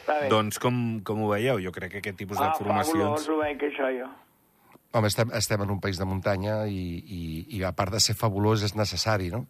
Està 0.00 0.18
bé. 0.20 0.28
Doncs 0.32 0.58
com, 0.60 0.76
com 1.04 1.22
ho 1.24 1.30
veieu? 1.32 1.60
Jo 1.64 1.72
crec 1.72 1.92
que 1.96 2.02
aquest 2.04 2.18
tipus 2.20 2.38
ah, 2.40 2.50
de 2.50 2.58
formacions... 2.62 2.96
fabulós, 2.96 3.28
ho 3.28 3.38
veig, 3.40 3.64
això, 3.72 3.88
jo. 3.98 4.08
Home, 4.92 5.06
estem, 5.06 5.30
estem 5.38 5.62
en 5.62 5.70
un 5.70 5.78
país 5.80 5.98
de 6.00 6.04
muntanya 6.08 6.64
i, 6.66 6.80
i, 6.98 7.20
i 7.58 7.62
a 7.62 7.70
part 7.78 7.92
de 7.94 8.00
ser 8.02 8.16
fabulós 8.18 8.64
és 8.66 8.74
necessari, 8.74 9.30
no?, 9.30 9.46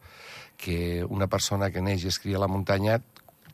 que 0.61 1.01
una 1.09 1.25
persona 1.33 1.71
que 1.73 1.81
neix 1.81 2.05
i 2.05 2.11
es 2.11 2.19
cria 2.21 2.37
a 2.37 2.43
la 2.43 2.49
muntanya 2.53 2.99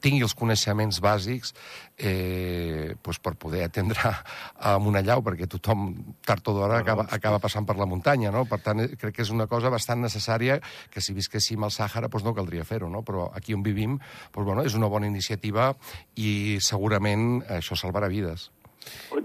tingui 0.03 0.25
els 0.27 0.35
coneixements 0.37 0.99
bàsics 1.01 1.53
eh, 1.97 2.97
doncs 3.01 3.21
per 3.23 3.33
poder 3.39 3.63
atendre 3.65 4.11
a 4.59 4.75
una 4.83 5.01
llau, 5.07 5.23
perquè 5.25 5.47
tothom, 5.51 5.87
tard 6.27 6.51
o 6.51 6.57
d'hora, 6.59 6.81
acaba, 6.83 7.07
acaba 7.15 7.39
passant 7.43 7.65
per 7.67 7.79
la 7.79 7.87
muntanya, 7.89 8.33
no? 8.35 8.43
Per 8.51 8.59
tant, 8.67 8.83
crec 8.99 9.17
que 9.17 9.23
és 9.25 9.31
una 9.33 9.47
cosa 9.47 9.71
bastant 9.73 10.03
necessària 10.03 10.59
que 10.93 11.01
si 11.01 11.15
visquéssim 11.17 11.63
al 11.65 11.73
Sàhara 11.75 12.11
doncs 12.11 12.27
no 12.27 12.35
caldria 12.37 12.67
fer-ho, 12.69 12.91
no? 12.93 13.01
Però 13.07 13.31
aquí 13.35 13.55
on 13.57 13.63
vivim, 13.65 13.97
doncs, 14.35 14.45
bueno, 14.45 14.67
és 14.67 14.75
una 14.77 14.91
bona 14.93 15.07
iniciativa 15.09 15.71
i 16.19 16.59
segurament 16.61 17.41
això 17.63 17.79
salvarà 17.79 18.11
vides. 18.13 18.51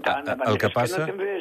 Tant, 0.02 0.26
el 0.48 0.56
que 0.58 0.66
és 0.66 0.74
passa- 0.74 1.04
Que 1.04 1.12
no 1.12 1.18
sempre 1.18 1.36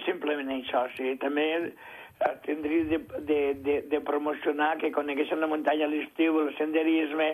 això, 0.50 0.88
sí. 0.98 1.16
També 1.22 1.46
eh, 1.62 2.34
tindria 2.46 2.84
de, 2.90 3.00
de, 3.30 3.40
de, 3.62 3.82
de 3.92 4.00
promocionar 4.02 4.78
que 4.78 4.92
coneguessin 4.92 5.40
la 5.40 5.48
muntanya 5.48 5.86
a 5.86 5.92
l'estiu, 5.94 6.40
el 6.40 6.56
senderisme, 6.58 7.30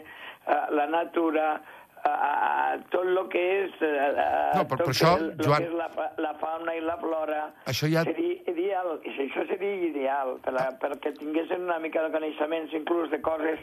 eh, 0.47 0.61
la 0.71 0.87
natura, 0.87 1.61
eh, 2.03 2.79
tot 2.89 3.05
el 3.07 3.17
que 3.29 3.45
és... 3.63 3.71
No, 3.81 4.65
per- 4.67 4.77
tot 4.79 4.85
per 4.85 4.93
això, 4.95 5.13
el, 5.19 5.31
Joan- 5.43 5.63
que 5.63 5.69
és 5.69 5.73
la, 5.79 6.11
la 6.17 6.33
fauna 6.41 6.75
i 6.75 6.81
la 6.81 6.97
flora... 7.01 7.41
Això 7.67 7.87
ja- 7.91 8.03
Seria 8.07 8.41
ideal, 8.51 8.93
això 9.03 9.47
seria 9.49 9.75
ideal, 9.91 10.37
per 10.45 10.53
a, 10.59 10.67
perquè 10.81 11.15
tinguessin 11.17 11.65
una 11.67 11.79
mica 11.83 12.03
de 12.05 12.11
coneixements, 12.15 12.73
inclús 12.73 13.09
de 13.11 13.21
coses 13.21 13.59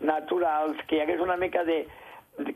naturals, 0.00 0.78
que 0.86 0.96
hi 0.96 1.00
hagués 1.02 1.20
una 1.20 1.36
mica 1.36 1.64
de, 1.66 1.82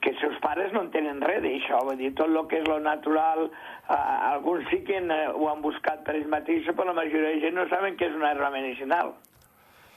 que 0.00 0.14
seus 0.20 0.38
pares 0.44 0.72
no 0.72 0.84
en 0.86 0.90
tenen 0.94 1.20
res 1.24 1.42
d'això, 1.42 1.82
vull 1.86 1.98
dir, 1.98 2.12
tot 2.18 2.30
el 2.30 2.38
que 2.50 2.60
és 2.62 2.68
lo 2.68 2.78
natural, 2.82 3.48
eh, 3.48 3.98
alguns 4.30 4.68
sí 4.70 4.82
que 4.86 4.96
en, 4.98 5.10
eh, 5.10 5.28
ho 5.34 5.48
han 5.50 5.62
buscat 5.62 6.04
per 6.06 6.16
ells 6.16 6.30
mateixos, 6.30 6.74
però 6.76 6.90
la 6.90 7.00
majoria 7.02 7.34
de 7.34 7.40
gent 7.40 7.58
no 7.58 7.68
saben 7.68 7.96
què 7.96 8.10
és 8.10 8.16
una 8.16 8.30
herba 8.30 8.50
medicinal. 8.50 9.14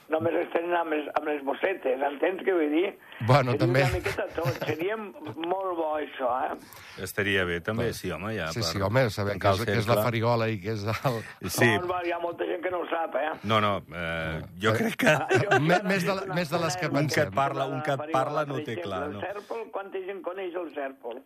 Només 0.06 0.36
es 0.38 0.46
tenen 0.52 0.70
amb 0.78 0.92
les, 0.94 1.06
amb 1.18 1.26
les 1.26 1.40
bossetes, 1.42 1.98
entens 2.08 2.42
què 2.46 2.52
vull 2.54 2.70
dir? 2.70 2.92
Bueno, 3.26 3.56
seria 3.56 3.58
també. 3.64 3.80
una 3.82 3.96
miqueta 3.96 4.26
tot, 4.36 4.60
seria 4.68 4.96
molt 5.00 5.72
bo 5.80 5.88
això, 5.98 6.28
eh? 6.46 6.58
Estaria 7.02 7.42
bé, 7.48 7.56
també, 7.66 7.88
sí, 7.96 8.12
home, 8.14 8.30
ja... 8.36 8.46
Sí, 8.54 8.60
per 8.62 8.68
sí, 8.68 8.82
home, 8.86 9.02
que 9.10 9.24
tancar 9.32 9.54
és, 9.56 9.64
que 9.66 9.76
és 9.80 9.88
la 9.90 9.96
farigola 10.04 10.46
i 10.52 10.60
que 10.62 10.76
és 10.76 10.84
el... 10.86 11.18
Sí, 11.50 11.66
Bon, 11.90 11.98
hi 12.06 12.14
ha 12.14 12.20
molta 12.22 12.46
gent 12.46 12.62
que 12.62 12.70
no 12.70 12.84
ho 12.84 12.88
sap, 12.92 13.18
eh? 13.18 13.32
no, 13.50 13.58
no, 13.64 13.72
eh, 13.90 14.40
jo 14.62 14.76
crec 14.78 14.94
que... 15.02 15.16
Jo- 15.42 15.58
Més- 15.66 15.82
jo 15.82 15.88
més 15.90 16.06
de 16.06 16.14
la- 16.20 16.26
més 16.38 16.54
de 16.54 16.60
les 16.62 16.76
que 16.78 16.88
conec. 16.88 17.02
Un 17.02 17.08
que 17.10 17.20
et 17.20 17.26
pensem. 17.26 17.38
parla, 17.42 17.66
un 17.66 17.82
que 17.82 17.96
et 17.98 18.12
parla 18.14 18.44
no 18.46 18.60
té 18.62 18.76
clar, 18.78 19.08
no. 19.10 19.18
El 19.18 19.26
cèrpol, 19.26 19.64
quanta 19.74 20.04
gent 20.06 20.22
coneix 20.22 20.54
el 20.54 20.70
cèrpol? 20.76 21.18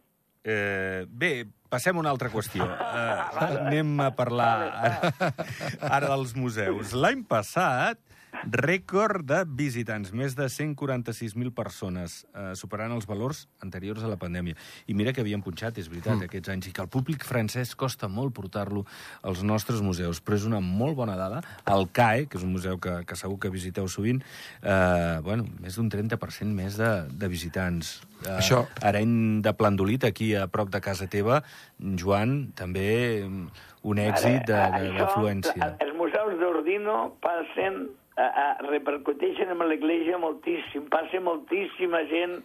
Eh, 0.42 1.04
bé, 1.04 1.44
passem 1.68 1.98
a 1.98 2.00
una 2.00 2.08
altra 2.16 2.30
qüestió. 2.32 2.64
Eh, 2.90 3.44
anem 3.60 3.92
a 4.02 4.08
parlar 4.16 4.48
ara, 4.72 5.12
ara 6.00 6.08
dels 6.14 6.32
museus. 6.36 6.94
L'any 6.96 7.20
passat, 7.28 8.00
rècord 8.48 9.24
de 9.26 9.42
visitants, 9.44 10.12
més 10.16 10.34
de 10.38 10.46
146.000 10.48 11.52
persones, 11.56 12.24
eh, 12.34 12.52
superant 12.58 12.92
els 12.94 13.06
valors 13.06 13.46
anteriors 13.64 14.04
a 14.04 14.10
la 14.10 14.18
pandèmia. 14.20 14.56
I 14.86 14.94
mira 14.94 15.12
que 15.12 15.20
havien 15.20 15.42
punxat, 15.42 15.78
és 15.78 15.88
veritat, 15.88 16.16
mm. 16.16 16.28
aquests 16.28 16.52
anys, 16.54 16.70
i 16.70 16.72
que 16.72 16.82
al 16.84 16.90
públic 16.92 17.24
francès 17.26 17.74
costa 17.74 18.08
molt 18.08 18.34
portar-lo 18.36 18.84
als 19.22 19.42
nostres 19.42 19.82
museus, 19.84 20.22
però 20.22 20.38
és 20.40 20.46
una 20.48 20.60
molt 20.60 20.96
bona 20.96 21.16
dada. 21.16 21.42
El 21.66 21.88
CAE, 21.92 22.26
que 22.26 22.38
és 22.38 22.44
un 22.46 22.54
museu 22.54 22.78
que, 22.78 23.00
que 23.06 23.18
segur 23.18 23.38
que 23.40 23.52
visiteu 23.52 23.88
sovint, 23.88 24.22
eh, 24.62 25.18
bueno, 25.24 25.46
més 25.60 25.76
d'un 25.76 25.90
30% 25.92 26.54
més 26.54 26.78
de, 26.80 26.92
de 27.10 27.28
visitants. 27.28 28.00
Eh, 28.24 28.36
Això- 28.38 28.66
Areny 28.82 29.40
de 29.44 29.52
Plandolit, 29.56 30.04
aquí 30.04 30.34
a 30.34 30.46
prop 30.48 30.70
de 30.70 30.80
casa 30.80 31.08
teva, 31.10 31.42
Joan, 31.78 32.52
també 32.56 33.24
mm, 33.24 33.66
un 33.88 34.02
èxit 34.02 34.44
d'afluència. 34.48 35.74
Els 35.80 35.96
museus 35.96 36.36
d'Ordino 36.40 37.16
passen, 37.24 37.86
a, 38.16 38.46
repercuteixen 38.66 39.52
amb 39.52 39.66
l'església 39.68 40.18
moltíssim. 40.18 40.88
Passa 40.92 41.20
moltíssima 41.20 42.02
gent 42.10 42.40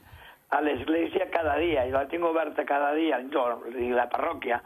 a 0.56 0.62
l'església 0.62 1.30
cada 1.34 1.58
dia. 1.62 1.88
Jo 1.89 1.97
la 1.97 2.10
tinc 2.12 2.25
oberta 2.28 2.65
cada 2.65 2.93
dia, 2.97 3.21
jo, 3.34 3.45
i 3.73 3.91
la 3.95 4.08
parròquia. 4.12 4.62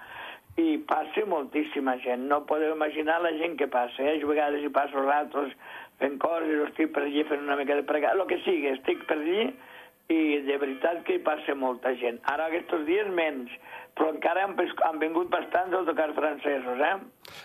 I 0.60 0.78
passa 0.90 1.24
moltíssima 1.30 1.96
gent. 2.04 2.28
No 2.28 2.44
podeu 2.50 2.76
imaginar 2.76 3.22
la 3.24 3.32
gent 3.40 3.56
que 3.58 3.70
passa. 3.72 4.04
Eh? 4.04 4.18
A 4.20 4.28
vegades 4.28 4.66
hi 4.66 4.72
passo 4.76 5.06
ratos 5.06 5.56
fent 6.00 6.20
coses, 6.20 6.64
estic 6.70 6.94
per 6.96 7.04
allí 7.06 7.24
fent 7.28 7.44
una 7.44 7.58
mica 7.60 7.76
de 7.76 7.84
pregar, 7.88 8.16
el 8.16 8.26
que 8.28 8.40
sigui, 8.46 8.72
estic 8.72 9.04
per 9.08 9.18
allí 9.20 9.50
i 10.10 10.40
de 10.48 10.56
veritat 10.58 11.04
que 11.06 11.18
hi 11.18 11.24
passa 11.24 11.54
molta 11.56 11.92
gent. 12.00 12.18
Ara 12.32 12.48
aquests 12.50 12.86
dies 12.88 13.10
menys, 13.14 13.52
però 14.00 14.14
encara 14.16 14.46
han, 14.48 14.56
han 14.88 15.00
vingut 15.02 15.30
bastants 15.34 15.76
autocars 15.76 16.16
francesos, 16.16 16.80
eh? 16.80 16.96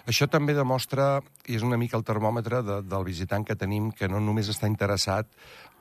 Això 0.08 0.28
també 0.30 0.54
demostra, 0.54 1.18
i 1.50 1.58
és 1.58 1.66
una 1.66 1.76
mica 1.76 1.98
el 1.98 2.06
termòmetre 2.06 2.62
de, 2.64 2.80
del 2.86 3.04
visitant 3.04 3.44
que 3.44 3.56
tenim, 3.58 3.90
que 3.92 4.08
no 4.08 4.20
només 4.22 4.48
està 4.48 4.70
interessat 4.70 5.26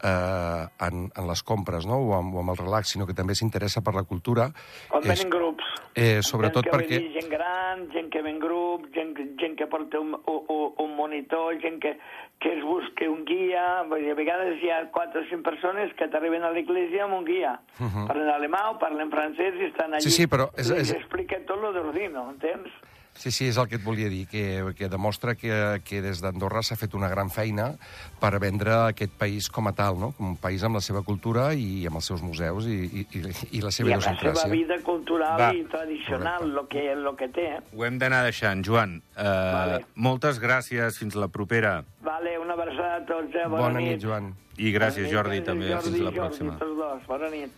eh, 0.03 0.65
en, 0.87 1.05
en 1.15 1.29
les 1.29 1.43
compres 1.43 1.85
no? 1.87 2.01
o, 2.01 2.11
amb, 2.17 2.35
o 2.35 2.41
amb 2.43 2.55
el 2.55 2.59
relax, 2.65 2.91
sinó 2.95 3.07
que 3.07 3.15
també 3.15 3.35
s'interessa 3.37 3.83
per 3.85 3.93
la 3.95 4.03
cultura. 4.03 4.49
On 4.91 5.03
És- 5.05 5.13
venen 5.13 5.29
grups. 5.31 5.63
eh, 5.95 6.19
sobretot 6.25 6.65
gent 6.65 6.71
que 6.71 6.77
perquè- 6.77 6.99
Ve 6.99 7.07
dir, 7.07 7.13
gent 7.21 7.31
gran, 7.31 7.87
gent 7.93 8.09
que 8.11 8.21
ven 8.21 8.39
grup, 8.39 8.89
gent, 8.93 9.15
gent 9.39 9.55
que 9.57 9.67
porta 9.67 9.99
un, 10.01 10.17
un, 10.25 10.73
un 10.77 10.95
monitor, 10.97 11.55
gent 11.61 11.79
que, 11.81 11.97
que 12.41 12.57
es 12.57 12.63
busca 12.65 13.07
un 13.09 13.23
guia. 13.25 13.83
Vull 13.87 14.03
dir, 14.03 14.11
a 14.11 14.17
vegades 14.19 14.59
hi 14.61 14.69
ha 14.73 14.81
quatre 14.91 15.21
o 15.21 15.29
cinc 15.29 15.45
persones 15.45 15.93
que 15.97 16.09
t'arriben 16.11 16.43
a 16.43 16.51
l'església 16.51 17.05
amb 17.05 17.19
un 17.21 17.25
guia. 17.25 17.59
Uh 17.79 17.85
-huh. 17.87 18.07
Parlen 18.07 18.29
alemà 18.29 18.71
o 18.71 18.79
parlen 18.79 19.09
francès 19.11 19.55
i 19.55 19.69
estan 19.71 19.93
allà. 19.93 20.01
Sí, 20.01 20.11
sí, 20.11 20.27
però 20.27 20.49
és- 20.71 20.77
I 20.77 20.81
és- 20.81 20.91
explica 21.01 21.37
tot 21.47 21.59
lo 21.61 21.71
d'Ordino, 21.73 22.29
entens? 22.31 22.69
Sí, 23.15 23.29
sí, 23.29 23.45
és 23.45 23.57
el 23.61 23.67
que 23.69 23.75
et 23.75 23.83
volia 23.83 24.09
dir, 24.09 24.25
que, 24.27 24.73
que 24.75 24.87
demostra 24.89 25.35
que, 25.35 25.81
que 25.85 25.99
des 26.01 26.17
d'Andorra 26.19 26.63
s'ha 26.65 26.73
fet 26.75 26.95
una 26.97 27.07
gran 27.11 27.29
feina 27.29 27.75
per 28.19 28.39
vendre 28.41 28.73
aquest 28.87 29.11
país 29.19 29.51
com 29.53 29.67
a 29.69 29.73
tal, 29.77 29.99
no? 30.01 30.13
com 30.17 30.31
un 30.31 30.37
país 30.41 30.63
amb 30.65 30.79
la 30.79 30.81
seva 30.81 31.03
cultura 31.05 31.53
i 31.53 31.85
amb 31.85 31.99
els 32.01 32.05
seus 32.09 32.23
museus 32.25 32.65
i, 32.65 32.79
i, 32.89 33.05
i, 33.13 33.21
i 33.59 33.61
la 33.61 33.69
seva 33.69 33.91
I 33.91 33.93
amb 33.93 34.07
la 34.07 34.33
seva 34.33 34.47
vida 34.49 34.79
cultural 34.81 35.37
Va. 35.39 35.51
i 35.53 35.61
tradicional, 35.69 36.49
lo 36.55 36.65
que, 36.67 36.95
lo 36.95 37.13
que 37.15 37.27
té. 37.29 37.59
Ho 37.77 37.85
hem 37.85 37.99
d'anar 38.01 38.23
deixant. 38.25 38.65
Joan, 38.65 39.03
eh, 39.15 39.21
Vale. 39.23 39.85
moltes 39.93 40.41
gràcies. 40.41 40.97
Fins 40.97 41.13
la 41.13 41.27
propera. 41.27 41.83
Vale, 42.01 42.39
una 42.39 42.53
abraçada 42.57 42.95
a 42.95 43.05
tots, 43.05 43.29
eh? 43.35 43.45
Bona, 43.47 43.61
Bona 43.67 43.79
nit, 43.79 44.01
Joan. 44.01 44.33
I 44.57 44.73
gràcies, 44.73 45.05
nit, 45.05 45.13
Jordi, 45.13 45.41
també. 45.45 45.69
Jordi, 45.69 45.91
Fins 45.91 46.01
la 46.01 46.09
Jordi, 46.09 46.19
pròxima. 46.19 46.57
tots 46.57 46.77
dos. 46.81 47.05
Bona 47.05 47.29
nit. 47.29 47.51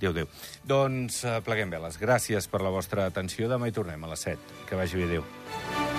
Déu, 0.00 0.16
Déu. 0.16 0.30
Doncs 0.64 1.22
uh, 1.26 1.38
pleguem 1.44 1.72
veles. 1.72 2.00
Gràcies 2.00 2.48
per 2.50 2.62
la 2.64 2.72
vostra 2.74 3.06
atenció. 3.10 3.50
Demà 3.52 3.68
hi 3.68 3.76
tornem 3.76 4.04
a 4.04 4.12
les 4.14 4.28
7. 4.30 4.66
Que 4.68 4.80
vagi 4.80 5.02
bé, 5.02 5.08
Déu. 5.18 5.89